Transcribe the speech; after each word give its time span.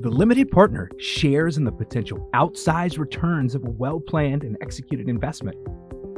The 0.00 0.08
limited 0.08 0.50
partner 0.50 0.90
shares 0.96 1.58
in 1.58 1.64
the 1.64 1.70
potential 1.70 2.26
outsized 2.32 2.98
returns 2.98 3.54
of 3.54 3.66
a 3.66 3.70
well 3.70 4.00
planned 4.00 4.44
and 4.44 4.56
executed 4.62 5.10
investment, 5.10 5.58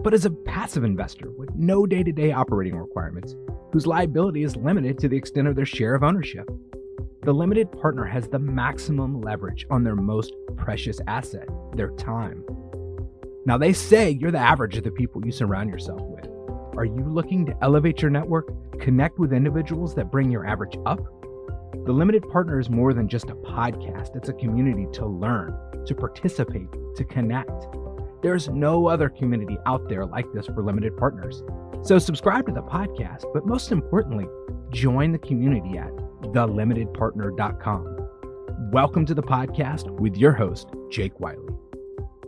but 0.04 0.14
is 0.14 0.24
a 0.24 0.30
passive 0.30 0.85
investor 0.85 1.32
with 1.32 1.53
no 1.56 1.84
day 1.84 2.04
to 2.04 2.12
day 2.12 2.30
operating 2.30 2.76
requirements, 2.76 3.34
whose 3.72 3.84
liability 3.84 4.45
is 4.45 4.54
limited 4.54 4.98
to 4.98 5.08
the 5.08 5.16
extent 5.16 5.48
of 5.48 5.56
their 5.56 5.66
share 5.66 5.96
of 5.96 6.04
ownership. 6.04 6.48
The 7.22 7.32
limited 7.32 7.72
partner 7.72 8.04
has 8.04 8.29
the 8.29 8.39
maximum 8.39 9.21
leverage 9.21 9.66
on 9.68 9.83
their 9.83 9.96
most 9.96 10.33
precious 10.57 11.01
asset, 11.09 11.49
their 11.75 11.91
time. 11.96 12.45
Now, 13.46 13.59
they 13.59 13.73
say 13.73 14.11
you're 14.11 14.30
the 14.30 14.39
average 14.39 14.77
of 14.77 14.85
the 14.85 14.93
people 14.93 15.27
you 15.27 15.33
surround 15.33 15.71
yourself 15.71 16.03
with. 16.03 16.29
Are 16.77 16.85
you 16.85 17.05
looking 17.05 17.45
to 17.46 17.57
elevate 17.61 18.01
your 18.01 18.12
network, 18.12 18.49
connect 18.79 19.19
with 19.19 19.33
individuals 19.33 19.96
that 19.96 20.12
bring 20.12 20.30
your 20.30 20.46
average 20.46 20.77
up? 20.87 21.01
The 21.85 21.93
Limited 21.93 22.29
Partner 22.29 22.61
is 22.61 22.71
more 22.71 22.95
than 22.95 23.09
just 23.09 23.29
a 23.29 23.35
podcast, 23.35 24.14
it's 24.14 24.29
a 24.29 24.32
community 24.32 24.86
to 24.93 25.04
learn, 25.04 25.53
to 25.85 25.96
participate, 25.96 26.68
to 26.95 27.04
connect. 27.04 27.50
There's 28.23 28.49
no 28.49 28.86
other 28.86 29.09
community 29.09 29.59
out 29.67 29.89
there 29.89 30.07
like 30.07 30.26
this 30.32 30.46
for 30.46 30.63
limited 30.63 30.96
partners. 30.96 31.43
So 31.82 31.99
subscribe 31.99 32.47
to 32.47 32.53
the 32.53 32.62
podcast, 32.62 33.25
but 33.34 33.47
most 33.47 33.73
importantly, 33.73 34.28
join 34.70 35.11
the 35.11 35.19
community 35.19 35.77
at 35.77 35.91
thelimitedpartner.com. 36.23 38.09
Welcome 38.70 39.05
to 39.06 39.14
the 39.14 39.25
podcast 39.25 39.91
with 39.98 40.17
your 40.17 40.34
host, 40.34 40.69
Jake 40.89 41.19
Wiley. 41.19 41.53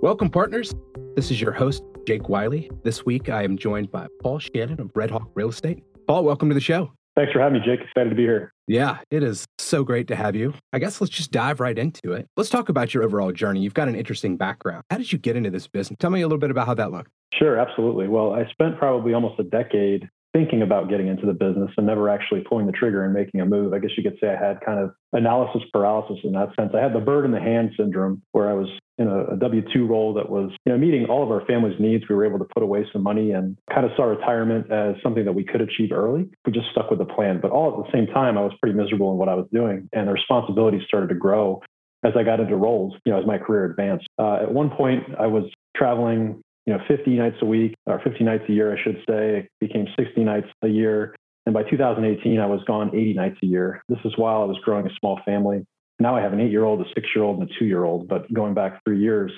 Welcome, 0.02 0.30
partners. 0.30 0.74
This 1.14 1.30
is 1.30 1.40
your 1.40 1.52
host, 1.52 1.84
Jake 2.08 2.28
Wiley. 2.28 2.72
This 2.82 3.06
week, 3.06 3.28
I 3.28 3.44
am 3.44 3.56
joined 3.56 3.92
by 3.92 4.08
Paul 4.20 4.40
Shannon 4.40 4.80
of 4.80 4.90
Red 4.96 5.12
Hawk 5.12 5.30
Real 5.34 5.50
Estate. 5.50 5.84
Paul, 6.08 6.24
welcome 6.24 6.48
to 6.48 6.56
the 6.56 6.60
show. 6.60 6.90
Thanks 7.16 7.32
for 7.32 7.38
having 7.38 7.60
me, 7.60 7.64
Jake. 7.64 7.80
Excited 7.80 8.10
to 8.10 8.16
be 8.16 8.22
here. 8.22 8.52
Yeah, 8.66 8.98
it 9.10 9.22
is 9.22 9.46
so 9.58 9.84
great 9.84 10.08
to 10.08 10.16
have 10.16 10.34
you. 10.34 10.54
I 10.72 10.80
guess 10.80 11.00
let's 11.00 11.12
just 11.12 11.30
dive 11.30 11.60
right 11.60 11.78
into 11.78 12.12
it. 12.12 12.26
Let's 12.36 12.50
talk 12.50 12.68
about 12.68 12.92
your 12.92 13.04
overall 13.04 13.30
journey. 13.30 13.60
You've 13.60 13.74
got 13.74 13.88
an 13.88 13.94
interesting 13.94 14.36
background. 14.36 14.82
How 14.90 14.98
did 14.98 15.12
you 15.12 15.18
get 15.18 15.36
into 15.36 15.50
this 15.50 15.68
business? 15.68 15.96
Tell 16.00 16.10
me 16.10 16.22
a 16.22 16.26
little 16.26 16.38
bit 16.38 16.50
about 16.50 16.66
how 16.66 16.74
that 16.74 16.90
looked. 16.90 17.10
Sure, 17.34 17.56
absolutely. 17.56 18.08
Well, 18.08 18.32
I 18.32 18.46
spent 18.50 18.78
probably 18.78 19.14
almost 19.14 19.38
a 19.38 19.44
decade 19.44 20.08
thinking 20.32 20.62
about 20.62 20.88
getting 20.88 21.06
into 21.06 21.26
the 21.26 21.32
business 21.32 21.70
and 21.76 21.86
never 21.86 22.08
actually 22.08 22.40
pulling 22.40 22.66
the 22.66 22.72
trigger 22.72 23.04
and 23.04 23.14
making 23.14 23.40
a 23.40 23.46
move. 23.46 23.72
I 23.72 23.78
guess 23.78 23.92
you 23.96 24.02
could 24.02 24.18
say 24.20 24.28
I 24.28 24.36
had 24.36 24.60
kind 24.60 24.80
of 24.80 24.90
analysis 25.12 25.62
paralysis 25.72 26.18
in 26.24 26.32
that 26.32 26.48
sense. 26.58 26.72
I 26.74 26.80
had 26.80 26.92
the 26.92 27.00
bird 27.00 27.24
in 27.24 27.30
the 27.30 27.40
hand 27.40 27.70
syndrome 27.76 28.22
where 28.32 28.50
I 28.50 28.54
was 28.54 28.68
in 28.98 29.08
a, 29.08 29.32
a 29.32 29.36
W 29.36 29.62
2 29.72 29.86
role 29.86 30.14
that 30.14 30.28
was 30.28 30.50
you 30.64 30.72
know, 30.72 30.78
meeting 30.78 31.06
all 31.06 31.22
of 31.22 31.30
our 31.30 31.44
family's 31.46 31.78
needs. 31.80 32.04
We 32.08 32.14
were 32.14 32.26
able 32.26 32.38
to 32.38 32.46
put 32.54 32.62
away 32.62 32.86
some 32.92 33.02
money 33.02 33.32
and 33.32 33.56
kind 33.72 33.84
of 33.84 33.92
saw 33.96 34.04
retirement 34.04 34.70
as 34.70 34.96
something 35.02 35.24
that 35.24 35.32
we 35.32 35.44
could 35.44 35.60
achieve 35.60 35.92
early. 35.92 36.28
We 36.46 36.52
just 36.52 36.66
stuck 36.70 36.90
with 36.90 36.98
the 36.98 37.04
plan. 37.04 37.40
But 37.40 37.50
all 37.50 37.70
at 37.70 37.86
the 37.86 37.92
same 37.96 38.06
time, 38.12 38.38
I 38.38 38.42
was 38.42 38.52
pretty 38.60 38.76
miserable 38.76 39.12
in 39.12 39.18
what 39.18 39.28
I 39.28 39.34
was 39.34 39.46
doing, 39.52 39.88
and 39.92 40.08
the 40.08 40.12
responsibilities 40.12 40.82
started 40.86 41.08
to 41.08 41.14
grow 41.14 41.62
as 42.04 42.12
I 42.16 42.22
got 42.22 42.38
into 42.38 42.54
roles, 42.54 42.94
you 43.06 43.12
know, 43.12 43.18
as 43.18 43.26
my 43.26 43.38
career 43.38 43.64
advanced. 43.64 44.06
Uh, 44.18 44.42
at 44.42 44.52
one 44.52 44.70
point, 44.70 45.02
I 45.18 45.26
was 45.26 45.44
traveling 45.74 46.42
you 46.66 46.72
know, 46.72 46.80
50 46.88 47.10
nights 47.10 47.36
a 47.42 47.44
week 47.44 47.74
or 47.86 48.00
50 48.02 48.24
nights 48.24 48.44
a 48.48 48.52
year, 48.52 48.76
I 48.76 48.82
should 48.82 48.96
say. 49.08 49.38
It 49.38 49.48
became 49.60 49.86
60 49.98 50.24
nights 50.24 50.48
a 50.62 50.68
year. 50.68 51.14
And 51.46 51.52
by 51.52 51.62
2018, 51.62 52.40
I 52.40 52.46
was 52.46 52.60
gone 52.66 52.88
80 52.94 53.14
nights 53.14 53.36
a 53.42 53.46
year. 53.46 53.82
This 53.88 53.98
is 54.04 54.16
while 54.16 54.42
I 54.42 54.44
was 54.46 54.58
growing 54.64 54.86
a 54.86 54.90
small 54.98 55.20
family. 55.24 55.64
Now 56.00 56.16
I 56.16 56.20
have 56.20 56.32
an 56.32 56.40
eight 56.40 56.50
year 56.50 56.64
old, 56.64 56.80
a 56.80 56.84
six 56.94 57.08
year 57.14 57.24
old, 57.24 57.40
and 57.40 57.50
a 57.50 57.58
two 57.58 57.66
year 57.66 57.84
old. 57.84 58.08
But 58.08 58.32
going 58.32 58.54
back 58.54 58.82
three 58.84 59.00
years 59.00 59.32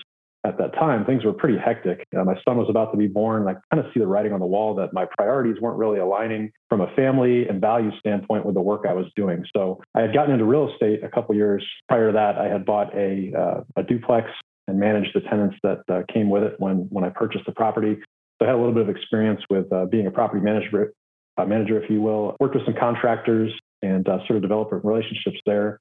at 0.44 0.58
that 0.58 0.74
time, 0.74 1.04
things 1.04 1.24
were 1.24 1.32
pretty 1.32 1.58
hectic. 1.58 2.06
Uh, 2.16 2.24
my 2.24 2.34
son 2.46 2.56
was 2.56 2.68
about 2.70 2.92
to 2.92 2.98
be 2.98 3.08
born. 3.08 3.48
I 3.48 3.54
kind 3.74 3.84
of 3.84 3.92
see 3.92 4.00
the 4.00 4.06
writing 4.06 4.32
on 4.32 4.40
the 4.40 4.46
wall 4.46 4.74
that 4.76 4.92
my 4.92 5.06
priorities 5.18 5.60
weren't 5.60 5.76
really 5.76 5.98
aligning 5.98 6.52
from 6.68 6.80
a 6.80 6.86
family 6.94 7.48
and 7.48 7.60
value 7.60 7.90
standpoint 7.98 8.46
with 8.46 8.54
the 8.54 8.60
work 8.60 8.84
I 8.88 8.92
was 8.92 9.06
doing. 9.16 9.44
So 9.54 9.82
I 9.94 10.02
had 10.02 10.14
gotten 10.14 10.32
into 10.32 10.44
real 10.44 10.70
estate 10.72 11.02
a 11.02 11.08
couple 11.08 11.34
years 11.34 11.66
prior 11.88 12.08
to 12.08 12.12
that. 12.12 12.38
I 12.38 12.46
had 12.46 12.64
bought 12.64 12.94
a, 12.94 13.32
uh, 13.36 13.60
a 13.76 13.82
duplex 13.82 14.28
and 14.68 14.78
managed 14.78 15.10
the 15.14 15.20
tenants 15.20 15.56
that 15.62 15.80
uh, 15.88 16.02
came 16.12 16.28
with 16.30 16.42
it 16.42 16.54
when 16.58 16.88
when 16.90 17.04
I 17.04 17.08
purchased 17.10 17.46
the 17.46 17.52
property. 17.52 17.96
So 18.38 18.46
I 18.46 18.50
had 18.50 18.56
a 18.56 18.58
little 18.58 18.74
bit 18.74 18.82
of 18.82 18.88
experience 18.88 19.40
with 19.48 19.72
uh, 19.72 19.86
being 19.86 20.06
a 20.06 20.10
property 20.10 20.42
manager, 20.42 20.92
uh, 21.38 21.44
manager, 21.44 21.82
if 21.82 21.88
you 21.90 22.02
will. 22.02 22.36
Worked 22.40 22.56
with 22.56 22.64
some 22.64 22.74
contractors 22.78 23.52
and 23.82 24.06
uh, 24.08 24.18
sort 24.26 24.36
of 24.36 24.42
developed 24.42 24.72
relationships 24.72 25.38
there. 25.46 25.78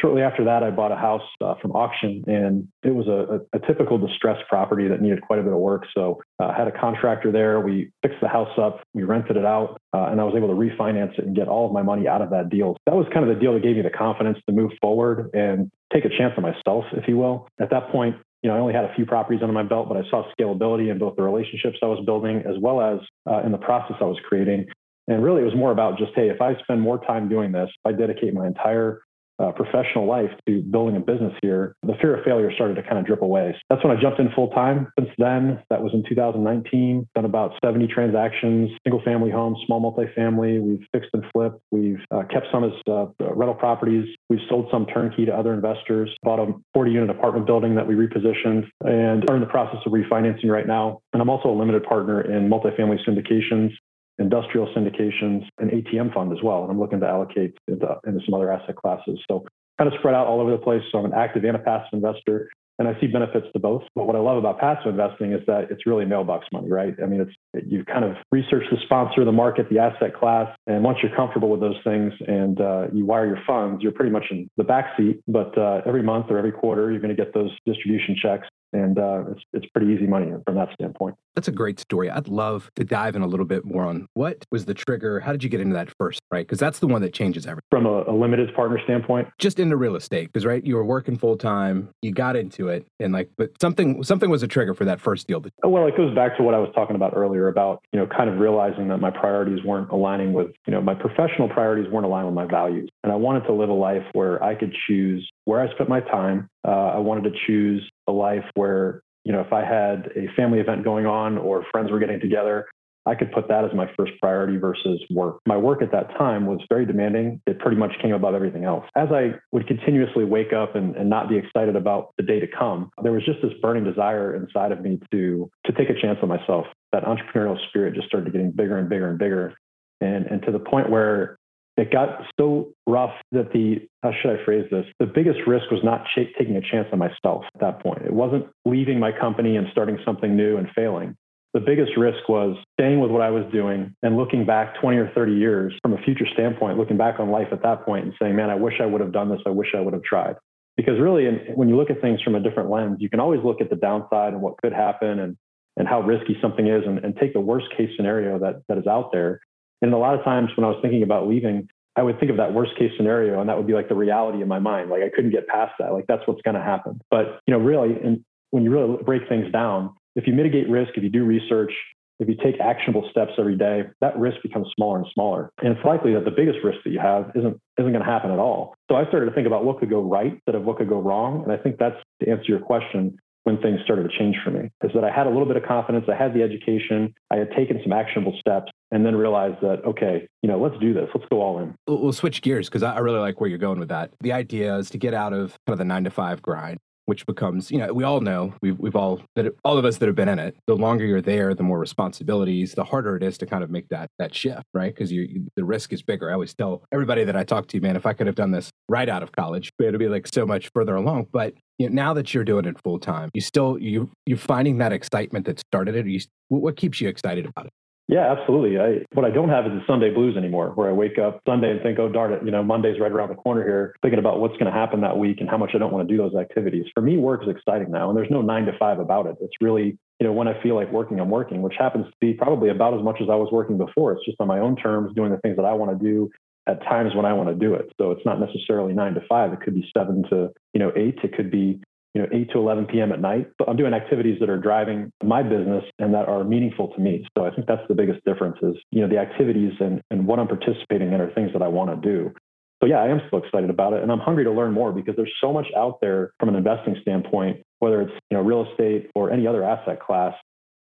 Shortly 0.00 0.22
after 0.22 0.44
that, 0.44 0.62
I 0.62 0.70
bought 0.70 0.92
a 0.92 0.96
house 0.96 1.22
uh, 1.40 1.54
from 1.60 1.72
auction, 1.72 2.22
and 2.26 2.68
it 2.82 2.94
was 2.94 3.08
a, 3.08 3.56
a, 3.56 3.58
a, 3.58 3.66
typical 3.66 3.98
distressed 3.98 4.42
property 4.48 4.86
that 4.86 5.00
needed 5.00 5.22
quite 5.22 5.40
a 5.40 5.42
bit 5.42 5.52
of 5.52 5.58
work. 5.58 5.84
So 5.94 6.20
uh, 6.40 6.46
I 6.46 6.56
had 6.56 6.68
a 6.68 6.72
contractor 6.72 7.32
there. 7.32 7.60
We 7.60 7.90
fixed 8.02 8.20
the 8.20 8.28
house 8.28 8.56
up, 8.58 8.82
we 8.94 9.02
rented 9.02 9.36
it 9.36 9.44
out, 9.44 9.80
and 9.92 10.20
I 10.20 10.24
was 10.24 10.34
able 10.36 10.48
to 10.48 10.54
refinance 10.54 11.18
it 11.18 11.26
and 11.26 11.34
get 11.34 11.48
all 11.48 11.66
of 11.66 11.72
my 11.72 11.82
money 11.82 12.06
out 12.06 12.22
of 12.22 12.30
that 12.30 12.48
deal. 12.48 12.76
That 12.86 12.94
was 12.94 13.06
kind 13.12 13.28
of 13.28 13.34
the 13.34 13.40
deal 13.40 13.54
that 13.54 13.62
gave 13.62 13.76
me 13.76 13.82
the 13.82 13.90
confidence 13.90 14.38
to 14.46 14.54
move 14.54 14.70
forward 14.80 15.30
and 15.34 15.70
take 15.92 16.04
a 16.04 16.10
chance 16.10 16.34
on 16.36 16.42
myself, 16.42 16.84
if 16.92 17.08
you 17.08 17.16
will. 17.16 17.48
At 17.60 17.70
that 17.70 17.90
point, 17.90 18.16
you 18.42 18.50
know, 18.50 18.56
I 18.56 18.60
only 18.60 18.74
had 18.74 18.84
a 18.84 18.94
few 18.94 19.04
properties 19.04 19.40
under 19.42 19.52
my 19.52 19.64
belt, 19.64 19.88
but 19.88 19.96
I 19.96 20.08
saw 20.10 20.24
scalability 20.38 20.90
in 20.90 20.98
both 20.98 21.16
the 21.16 21.22
relationships 21.22 21.78
I 21.82 21.86
was 21.86 22.04
building 22.04 22.42
as 22.46 22.56
well 22.60 22.80
as 22.80 23.00
uh, 23.28 23.42
in 23.44 23.52
the 23.52 23.58
process 23.58 23.96
I 24.00 24.04
was 24.04 24.18
creating. 24.28 24.66
And 25.08 25.24
really, 25.24 25.40
it 25.42 25.44
was 25.44 25.56
more 25.56 25.72
about 25.72 25.98
just, 25.98 26.12
hey, 26.14 26.28
if 26.28 26.40
I 26.40 26.54
spend 26.62 26.80
more 26.80 26.98
time 27.04 27.28
doing 27.28 27.50
this, 27.50 27.68
if 27.68 27.94
I 27.94 27.98
dedicate 27.98 28.34
my 28.34 28.46
entire 28.46 29.00
uh, 29.38 29.52
professional 29.52 30.06
life 30.06 30.30
to 30.46 30.62
building 30.62 30.96
a 30.96 31.00
business 31.00 31.32
here, 31.42 31.74
the 31.82 31.94
fear 32.00 32.16
of 32.16 32.24
failure 32.24 32.52
started 32.54 32.74
to 32.74 32.82
kind 32.82 32.98
of 32.98 33.06
drip 33.06 33.22
away. 33.22 33.52
So 33.54 33.60
that's 33.70 33.84
when 33.84 33.96
I 33.96 34.00
jumped 34.00 34.18
in 34.20 34.30
full 34.34 34.48
time. 34.48 34.88
Since 34.98 35.10
then, 35.18 35.62
that 35.70 35.82
was 35.82 35.92
in 35.94 36.04
2019, 36.08 37.08
done 37.14 37.24
about 37.24 37.52
70 37.64 37.86
transactions, 37.88 38.70
single 38.84 39.02
family 39.02 39.30
homes, 39.30 39.58
small 39.66 39.80
multifamily. 39.80 40.60
We've 40.60 40.86
fixed 40.92 41.10
and 41.12 41.24
flipped. 41.32 41.60
We've 41.70 42.00
uh, 42.10 42.22
kept 42.30 42.46
some 42.52 42.64
as 42.64 42.72
uh, 42.88 43.06
rental 43.20 43.54
properties. 43.54 44.06
We've 44.28 44.40
sold 44.48 44.68
some 44.70 44.86
turnkey 44.86 45.26
to 45.26 45.32
other 45.32 45.54
investors, 45.54 46.10
bought 46.22 46.38
a 46.40 46.52
40 46.74 46.90
unit 46.90 47.10
apartment 47.10 47.46
building 47.46 47.74
that 47.76 47.86
we 47.86 47.94
repositioned 47.94 48.68
and 48.84 49.28
are 49.28 49.34
in 49.34 49.40
the 49.40 49.46
process 49.46 49.80
of 49.86 49.92
refinancing 49.92 50.46
right 50.46 50.66
now. 50.66 51.00
And 51.12 51.22
I'm 51.22 51.30
also 51.30 51.50
a 51.50 51.56
limited 51.56 51.84
partner 51.84 52.20
in 52.20 52.48
multifamily 52.48 52.98
syndications 53.08 53.70
industrial 54.18 54.66
syndications, 54.74 55.46
and 55.58 55.70
ATM 55.70 56.12
fund 56.14 56.32
as 56.32 56.42
well. 56.42 56.62
And 56.62 56.70
I'm 56.70 56.78
looking 56.78 57.00
to 57.00 57.06
allocate 57.06 57.56
into, 57.66 57.86
into 58.06 58.20
some 58.24 58.34
other 58.34 58.50
asset 58.50 58.76
classes. 58.76 59.18
So 59.28 59.44
kind 59.78 59.92
of 59.92 59.98
spread 59.98 60.14
out 60.14 60.26
all 60.26 60.40
over 60.40 60.50
the 60.50 60.58
place. 60.58 60.82
So 60.90 60.98
I'm 60.98 61.04
an 61.04 61.14
active 61.14 61.44
and 61.44 61.56
a 61.56 61.60
passive 61.60 61.92
investor 61.92 62.48
and 62.78 62.86
I 62.86 62.98
see 63.00 63.08
benefits 63.08 63.46
to 63.52 63.58
both. 63.58 63.82
But 63.94 64.06
what 64.06 64.14
I 64.14 64.20
love 64.20 64.38
about 64.38 64.60
passive 64.60 64.86
investing 64.88 65.32
is 65.32 65.40
that 65.46 65.70
it's 65.70 65.84
really 65.84 66.04
mailbox 66.04 66.46
money, 66.52 66.68
right? 66.68 66.94
I 67.02 67.06
mean, 67.06 67.20
it's 67.20 67.66
you 67.66 67.84
kind 67.84 68.04
of 68.04 68.16
research 68.30 68.64
the 68.70 68.78
sponsor, 68.84 69.24
the 69.24 69.32
market, 69.32 69.68
the 69.68 69.78
asset 69.78 70.14
class, 70.14 70.54
and 70.66 70.84
once 70.84 70.98
you're 71.02 71.14
comfortable 71.14 71.50
with 71.50 71.60
those 71.60 71.76
things 71.82 72.12
and 72.26 72.60
uh, 72.60 72.86
you 72.92 73.04
wire 73.04 73.26
your 73.26 73.42
funds, 73.46 73.82
you're 73.82 73.92
pretty 73.92 74.12
much 74.12 74.24
in 74.30 74.48
the 74.56 74.64
back 74.64 74.96
seat. 74.96 75.20
But 75.26 75.56
uh, 75.58 75.82
every 75.86 76.02
month 76.02 76.26
or 76.30 76.38
every 76.38 76.52
quarter, 76.52 76.90
you're 76.90 77.00
going 77.00 77.14
to 77.14 77.20
get 77.20 77.34
those 77.34 77.50
distribution 77.66 78.16
checks 78.20 78.46
and 78.72 78.98
uh, 78.98 79.24
it's 79.30 79.42
it's 79.52 79.66
pretty 79.74 79.92
easy 79.92 80.06
money 80.06 80.32
from 80.44 80.54
that 80.56 80.68
standpoint. 80.74 81.16
That's 81.34 81.48
a 81.48 81.52
great 81.52 81.78
story. 81.78 82.10
I'd 82.10 82.28
love 82.28 82.70
to 82.76 82.84
dive 82.84 83.14
in 83.14 83.22
a 83.22 83.26
little 83.26 83.46
bit 83.46 83.64
more 83.64 83.84
on 83.84 84.08
what 84.14 84.44
was 84.50 84.64
the 84.64 84.74
trigger. 84.74 85.20
How 85.20 85.32
did 85.32 85.44
you 85.44 85.48
get 85.48 85.60
into 85.60 85.74
that 85.74 85.88
first, 85.98 86.20
right? 86.30 86.46
Because 86.46 86.58
that's 86.58 86.80
the 86.80 86.86
one 86.86 87.00
that 87.02 87.12
changes 87.12 87.46
everything. 87.46 87.62
From 87.70 87.86
a, 87.86 88.02
a 88.02 88.14
limited 88.14 88.54
partner 88.54 88.80
standpoint, 88.84 89.28
just 89.38 89.58
into 89.58 89.76
real 89.76 89.96
estate, 89.96 90.32
because 90.32 90.44
right, 90.44 90.64
you 90.64 90.74
were 90.74 90.84
working 90.84 91.16
full 91.16 91.36
time, 91.36 91.90
you 92.02 92.12
got 92.12 92.36
into 92.36 92.68
it, 92.68 92.86
and 92.98 93.12
like, 93.12 93.30
but 93.36 93.50
something 93.60 94.02
something 94.02 94.30
was 94.30 94.42
a 94.42 94.48
trigger 94.48 94.74
for 94.74 94.84
that 94.84 95.00
first 95.00 95.26
deal. 95.26 95.44
Well, 95.62 95.86
it 95.86 95.96
goes 95.96 96.14
back 96.14 96.36
to 96.36 96.42
what 96.42 96.54
I 96.54 96.58
was 96.58 96.70
talking 96.74 96.96
about 96.96 97.12
earlier 97.16 97.48
about 97.48 97.82
you 97.92 97.98
know 97.98 98.06
kind 98.06 98.28
of 98.28 98.38
realizing 98.38 98.88
that 98.88 98.98
my 98.98 99.10
priorities 99.10 99.64
weren't 99.64 99.90
aligning 99.90 100.32
with 100.32 100.48
you 100.66 100.72
know 100.72 100.80
my 100.80 100.94
professional 100.94 101.48
priorities 101.48 101.90
weren't 101.90 102.06
aligned 102.06 102.26
with 102.26 102.34
my 102.34 102.46
values, 102.46 102.88
and 103.08 103.14
I 103.14 103.16
wanted 103.16 103.44
to 103.44 103.54
live 103.54 103.70
a 103.70 103.74
life 103.74 104.04
where 104.12 104.42
I 104.44 104.54
could 104.54 104.74
choose 104.86 105.26
where 105.46 105.62
I 105.62 105.72
spent 105.72 105.88
my 105.88 106.00
time. 106.00 106.48
Uh, 106.66 106.92
I 106.92 106.98
wanted 106.98 107.24
to 107.24 107.38
choose 107.46 107.88
a 108.06 108.12
life 108.12 108.44
where 108.54 109.00
you 109.24 109.32
know, 109.32 109.40
if 109.40 109.52
I 109.52 109.64
had 109.64 110.10
a 110.16 110.30
family 110.36 110.58
event 110.58 110.84
going 110.84 111.06
on 111.06 111.36
or 111.38 111.64
friends 111.72 111.90
were 111.90 111.98
getting 111.98 112.20
together, 112.20 112.66
I 113.06 113.14
could 113.14 113.32
put 113.32 113.48
that 113.48 113.64
as 113.64 113.70
my 113.74 113.90
first 113.96 114.12
priority 114.20 114.58
versus 114.58 115.02
work. 115.10 115.40
My 115.46 115.56
work 115.56 115.82
at 115.82 115.92
that 115.92 116.10
time 116.18 116.46
was 116.46 116.60
very 116.68 116.84
demanding. 116.84 117.40
It 117.46 117.58
pretty 117.58 117.78
much 117.78 117.92
came 118.02 118.12
above 118.12 118.34
everything 118.34 118.64
else. 118.64 118.84
As 118.94 119.08
I 119.10 119.34
would 119.52 119.66
continuously 119.66 120.24
wake 120.24 120.52
up 120.52 120.76
and, 120.76 120.94
and 120.96 121.08
not 121.08 121.28
be 121.28 121.36
excited 121.36 121.76
about 121.76 122.12
the 122.18 122.22
day 122.22 122.40
to 122.40 122.46
come, 122.46 122.90
there 123.02 123.12
was 123.12 123.24
just 123.24 123.40
this 123.42 123.52
burning 123.62 123.84
desire 123.84 124.36
inside 124.36 124.72
of 124.72 124.82
me 124.82 125.00
to, 125.12 125.50
to 125.66 125.72
take 125.72 125.88
a 125.88 126.00
chance 126.00 126.18
on 126.22 126.28
myself. 126.28 126.66
That 126.92 127.04
entrepreneurial 127.04 127.56
spirit 127.68 127.94
just 127.94 128.08
started 128.08 128.30
getting 128.32 128.50
bigger 128.50 128.78
and 128.78 128.88
bigger 128.88 129.08
and 129.08 129.18
bigger. 129.18 129.54
And, 130.00 130.26
and 130.26 130.42
to 130.42 130.52
the 130.52 130.58
point 130.58 130.90
where 130.90 131.38
it 131.78 131.92
got 131.92 132.24
so 132.38 132.72
rough 132.88 133.14
that 133.32 133.52
the 133.52 133.86
how 134.02 134.12
should 134.20 134.38
I 134.38 134.44
phrase 134.44 134.66
this? 134.70 134.86
The 134.98 135.06
biggest 135.06 135.40
risk 135.46 135.70
was 135.70 135.80
not 135.84 136.04
ch- 136.06 136.32
taking 136.38 136.56
a 136.56 136.60
chance 136.60 136.88
on 136.92 136.98
myself 136.98 137.44
at 137.54 137.60
that 137.60 137.82
point. 137.82 138.02
It 138.02 138.12
wasn't 138.12 138.46
leaving 138.64 138.98
my 138.98 139.12
company 139.12 139.56
and 139.56 139.68
starting 139.70 139.98
something 140.04 140.36
new 140.36 140.56
and 140.56 140.68
failing. 140.74 141.16
The 141.54 141.60
biggest 141.60 141.96
risk 141.96 142.28
was 142.28 142.56
staying 142.78 143.00
with 143.00 143.10
what 143.10 143.22
I 143.22 143.30
was 143.30 143.44
doing 143.52 143.94
and 144.02 144.16
looking 144.16 144.44
back 144.44 144.80
20 144.80 144.96
or 144.98 145.10
30 145.14 145.32
years 145.32 145.72
from 145.82 145.94
a 145.94 145.98
future 146.02 146.26
standpoint, 146.32 146.78
looking 146.78 146.96
back 146.96 147.20
on 147.20 147.30
life 147.30 147.48
at 147.52 147.62
that 147.62 147.84
point 147.84 148.04
and 148.04 148.14
saying, 148.20 148.36
man, 148.36 148.50
I 148.50 148.54
wish 148.54 148.74
I 148.80 148.86
would 148.86 149.00
have 149.00 149.12
done 149.12 149.30
this. 149.30 149.40
I 149.46 149.50
wish 149.50 149.68
I 149.74 149.80
would 149.80 149.94
have 149.94 150.02
tried. 150.02 150.36
Because 150.76 151.00
really, 151.00 151.26
when 151.54 151.68
you 151.68 151.76
look 151.76 151.90
at 151.90 152.00
things 152.00 152.22
from 152.22 152.34
a 152.34 152.40
different 152.40 152.70
lens, 152.70 152.98
you 153.00 153.08
can 153.08 153.18
always 153.18 153.40
look 153.42 153.60
at 153.60 153.70
the 153.70 153.76
downside 153.76 154.34
and 154.34 154.42
what 154.42 154.60
could 154.62 154.72
happen 154.72 155.18
and, 155.18 155.36
and 155.76 155.88
how 155.88 156.00
risky 156.00 156.36
something 156.40 156.68
is 156.68 156.84
and, 156.86 156.98
and 157.04 157.16
take 157.16 157.32
the 157.32 157.40
worst 157.40 157.66
case 157.76 157.90
scenario 157.96 158.38
that, 158.38 158.62
that 158.68 158.78
is 158.78 158.86
out 158.86 159.10
there 159.10 159.40
and 159.80 159.92
a 159.92 159.98
lot 159.98 160.18
of 160.18 160.24
times 160.24 160.50
when 160.56 160.64
I 160.64 160.68
was 160.68 160.78
thinking 160.82 161.02
about 161.02 161.28
leaving, 161.28 161.68
I 161.98 162.02
would 162.02 162.20
think 162.20 162.30
of 162.30 162.36
that 162.36 162.54
worst 162.54 162.78
case 162.78 162.92
scenario 162.96 163.40
and 163.40 163.48
that 163.48 163.56
would 163.56 163.66
be 163.66 163.74
like 163.74 163.88
the 163.88 163.96
reality 163.96 164.40
in 164.40 164.46
my 164.46 164.60
mind. 164.60 164.88
Like 164.88 165.02
I 165.02 165.08
couldn't 165.08 165.32
get 165.32 165.48
past 165.48 165.72
that. 165.80 165.92
Like 165.92 166.06
that's 166.06 166.22
what's 166.26 166.40
going 166.42 166.54
to 166.54 166.62
happen. 166.62 167.00
But, 167.10 167.40
you 167.44 167.52
know, 167.52 167.58
really, 167.58 167.96
and 168.00 168.24
when 168.50 168.62
you 168.62 168.70
really 168.70 169.02
break 169.02 169.28
things 169.28 169.50
down, 169.52 169.90
if 170.14 170.24
you 170.24 170.32
mitigate 170.32 170.68
risk, 170.70 170.92
if 170.94 171.02
you 171.02 171.10
do 171.10 171.24
research, 171.24 171.72
if 172.20 172.28
you 172.28 172.36
take 172.36 172.60
actionable 172.60 173.08
steps 173.10 173.32
every 173.36 173.56
day, 173.56 173.82
that 174.00 174.16
risk 174.16 174.36
becomes 174.44 174.68
smaller 174.76 174.98
and 174.98 175.06
smaller. 175.12 175.50
And 175.60 175.76
it's 175.76 175.84
likely 175.84 176.14
that 176.14 176.24
the 176.24 176.30
biggest 176.30 176.58
risk 176.62 176.78
that 176.84 176.90
you 176.90 177.00
have 177.00 177.32
isn't 177.34 177.60
isn't 177.78 177.92
going 177.92 178.04
to 178.04 178.10
happen 178.10 178.30
at 178.30 178.38
all. 178.38 178.74
So 178.88 178.96
I 178.96 179.06
started 179.08 179.26
to 179.26 179.32
think 179.32 179.48
about 179.48 179.64
what 179.64 179.80
could 179.80 179.90
go 179.90 180.00
right 180.00 180.32
instead 180.32 180.54
of 180.54 180.64
what 180.64 180.78
could 180.78 180.88
go 180.88 181.00
wrong. 181.00 181.42
And 181.42 181.52
I 181.52 181.56
think 181.56 181.78
that's 181.78 181.96
to 182.22 182.30
answer 182.30 182.46
your 182.46 182.60
question 182.60 183.18
when 183.48 183.56
things 183.62 183.80
started 183.82 184.02
to 184.02 184.18
change 184.18 184.36
for 184.44 184.50
me 184.50 184.68
is 184.84 184.90
that 184.92 185.04
I 185.04 185.10
had 185.10 185.26
a 185.26 185.30
little 185.30 185.46
bit 185.46 185.56
of 185.56 185.62
confidence, 185.62 186.04
I 186.06 186.14
had 186.14 186.34
the 186.34 186.42
education, 186.42 187.14
I 187.30 187.36
had 187.36 187.50
taken 187.52 187.80
some 187.82 187.94
actionable 187.94 188.36
steps, 188.38 188.70
and 188.90 189.06
then 189.06 189.16
realized 189.16 189.62
that 189.62 189.82
okay, 189.86 190.28
you 190.42 190.50
know, 190.50 190.60
let's 190.60 190.78
do 190.80 190.92
this, 190.92 191.08
let's 191.14 191.26
go 191.30 191.40
all 191.40 191.58
in. 191.60 191.74
We'll, 191.86 192.12
switch 192.12 192.42
gears 192.42 192.68
because 192.68 192.82
I 192.82 192.98
really 192.98 193.20
like 193.20 193.40
where 193.40 193.48
you're 193.48 193.58
going 193.58 193.78
with 193.78 193.88
that. 193.88 194.10
The 194.20 194.32
idea 194.32 194.76
is 194.76 194.90
to 194.90 194.98
get 194.98 195.14
out 195.14 195.32
of 195.32 195.56
kind 195.66 195.72
of 195.72 195.78
the 195.78 195.84
nine 195.86 196.04
to 196.04 196.10
five 196.10 196.42
grind 196.42 196.78
which 197.08 197.24
becomes, 197.24 197.70
you 197.70 197.78
know, 197.78 197.90
we 197.90 198.04
all 198.04 198.20
know, 198.20 198.52
we've, 198.60 198.78
we've 198.78 198.94
all, 198.94 199.18
that 199.34 199.46
all 199.64 199.78
of 199.78 199.86
us 199.86 199.96
that 199.96 200.06
have 200.06 200.14
been 200.14 200.28
in 200.28 200.38
it, 200.38 200.54
the 200.66 200.76
longer 200.76 201.06
you're 201.06 201.22
there, 201.22 201.54
the 201.54 201.62
more 201.62 201.78
responsibilities, 201.78 202.74
the 202.74 202.84
harder 202.84 203.16
it 203.16 203.22
is 203.22 203.38
to 203.38 203.46
kind 203.46 203.64
of 203.64 203.70
make 203.70 203.88
that, 203.88 204.10
that 204.18 204.34
shift, 204.34 204.64
right? 204.74 204.94
Because 204.94 205.10
you, 205.10 205.22
you, 205.22 205.46
the 205.56 205.64
risk 205.64 205.94
is 205.94 206.02
bigger. 206.02 206.28
I 206.28 206.34
always 206.34 206.52
tell 206.52 206.82
everybody 206.92 207.24
that 207.24 207.34
I 207.34 207.44
talk 207.44 207.66
to, 207.68 207.80
man, 207.80 207.96
if 207.96 208.04
I 208.04 208.12
could 208.12 208.26
have 208.26 208.36
done 208.36 208.50
this 208.50 208.70
right 208.90 209.08
out 209.08 209.22
of 209.22 209.32
college, 209.32 209.72
it'd 209.80 209.98
be 209.98 210.06
like 210.06 210.26
so 210.26 210.44
much 210.44 210.70
further 210.74 210.96
along. 210.96 211.28
But 211.32 211.54
you 211.78 211.88
know, 211.88 211.94
now 211.94 212.12
that 212.12 212.34
you're 212.34 212.44
doing 212.44 212.66
it 212.66 212.76
full 212.84 212.98
time, 212.98 213.30
you 213.32 213.40
still, 213.40 213.78
you, 213.78 214.10
you're 214.26 214.36
finding 214.36 214.76
that 214.78 214.92
excitement 214.92 215.46
that 215.46 215.60
started 215.60 215.96
it. 215.96 216.06
You, 216.06 216.20
what 216.48 216.76
keeps 216.76 217.00
you 217.00 217.08
excited 217.08 217.46
about 217.46 217.64
it? 217.64 217.72
Yeah, 218.08 218.32
absolutely. 218.32 218.78
I, 218.78 219.04
what 219.12 219.26
I 219.26 219.30
don't 219.30 219.50
have 219.50 219.66
is 219.66 219.72
the 219.72 219.82
Sunday 219.86 220.08
blues 220.08 220.34
anymore, 220.34 220.70
where 220.70 220.88
I 220.88 220.92
wake 220.92 221.18
up 221.18 221.42
Sunday 221.46 221.70
and 221.70 221.82
think, 221.82 221.98
oh, 221.98 222.08
darn 222.08 222.32
it, 222.32 222.42
you 222.42 222.50
know, 222.50 222.62
Monday's 222.62 222.98
right 222.98 223.12
around 223.12 223.28
the 223.28 223.34
corner 223.34 223.62
here, 223.62 223.94
thinking 224.00 224.18
about 224.18 224.40
what's 224.40 224.54
going 224.54 224.64
to 224.64 224.72
happen 224.72 225.02
that 225.02 225.18
week 225.18 225.40
and 225.40 225.48
how 225.48 225.58
much 225.58 225.72
I 225.74 225.78
don't 225.78 225.92
want 225.92 226.08
to 226.08 226.14
do 226.14 226.16
those 226.16 226.34
activities. 226.34 226.86
For 226.94 227.02
me, 227.02 227.18
work 227.18 227.42
is 227.42 227.50
exciting 227.54 227.90
now, 227.90 228.08
and 228.08 228.16
there's 228.16 228.30
no 228.30 228.40
nine 228.40 228.64
to 228.64 228.72
five 228.78 228.98
about 228.98 229.26
it. 229.26 229.36
It's 229.42 229.52
really, 229.60 229.98
you 230.20 230.26
know, 230.26 230.32
when 230.32 230.48
I 230.48 230.60
feel 230.62 230.74
like 230.74 230.90
working, 230.90 231.20
I'm 231.20 231.28
working, 231.28 231.60
which 231.60 231.74
happens 231.78 232.06
to 232.06 232.12
be 232.18 232.32
probably 232.32 232.70
about 232.70 232.94
as 232.94 233.04
much 233.04 233.18
as 233.20 233.28
I 233.30 233.34
was 233.34 233.50
working 233.52 233.76
before. 233.76 234.12
It's 234.12 234.24
just 234.24 234.40
on 234.40 234.48
my 234.48 234.58
own 234.58 234.76
terms, 234.76 235.14
doing 235.14 235.30
the 235.30 235.38
things 235.38 235.56
that 235.56 235.66
I 235.66 235.74
want 235.74 235.98
to 235.98 236.02
do 236.02 236.30
at 236.66 236.82
times 236.84 237.14
when 237.14 237.26
I 237.26 237.34
want 237.34 237.50
to 237.50 237.54
do 237.54 237.74
it. 237.74 237.92
So 238.00 238.12
it's 238.12 238.24
not 238.24 238.40
necessarily 238.40 238.94
nine 238.94 239.14
to 239.14 239.22
five. 239.28 239.52
It 239.52 239.60
could 239.60 239.74
be 239.74 239.86
seven 239.96 240.22
to, 240.30 240.48
you 240.72 240.80
know, 240.80 240.92
eight. 240.96 241.18
It 241.22 241.34
could 241.34 241.50
be 241.50 241.80
you 242.18 242.24
know 242.24 242.28
8 242.32 242.50
to 242.50 242.58
11 242.58 242.86
p.m. 242.86 243.12
at 243.12 243.20
night. 243.20 243.48
But 243.58 243.68
I'm 243.68 243.76
doing 243.76 243.94
activities 243.94 244.38
that 244.40 244.50
are 244.50 244.58
driving 244.58 245.12
my 245.22 245.42
business 245.42 245.84
and 246.00 246.12
that 246.14 246.28
are 246.28 246.42
meaningful 246.42 246.88
to 246.88 247.00
me. 247.00 247.24
So 247.36 247.44
I 247.44 247.54
think 247.54 247.68
that's 247.68 247.86
the 247.88 247.94
biggest 247.94 248.24
difference 248.24 248.56
is 248.62 248.74
you 248.90 249.00
know 249.00 249.08
the 249.08 249.18
activities 249.18 249.72
and 249.78 250.02
and 250.10 250.26
what 250.26 250.40
I'm 250.40 250.48
participating 250.48 251.12
in 251.12 251.20
are 251.20 251.30
things 251.32 251.52
that 251.52 251.62
I 251.62 251.68
want 251.68 251.90
to 251.90 252.08
do. 252.08 252.34
So 252.82 252.88
yeah, 252.88 252.98
I 252.98 253.08
am 253.08 253.20
still 253.26 253.40
excited 253.42 253.70
about 253.70 253.92
it, 253.92 254.02
and 254.02 254.10
I'm 254.10 254.20
hungry 254.20 254.44
to 254.44 254.52
learn 254.52 254.72
more 254.72 254.92
because 254.92 255.14
there's 255.16 255.32
so 255.40 255.52
much 255.52 255.66
out 255.76 256.00
there 256.00 256.32
from 256.40 256.48
an 256.48 256.56
investing 256.56 256.96
standpoint, 257.02 257.62
whether 257.78 258.02
it's 258.02 258.12
you 258.30 258.36
know 258.36 258.42
real 258.42 258.66
estate 258.68 259.10
or 259.14 259.30
any 259.30 259.46
other 259.46 259.62
asset 259.62 260.00
class 260.00 260.34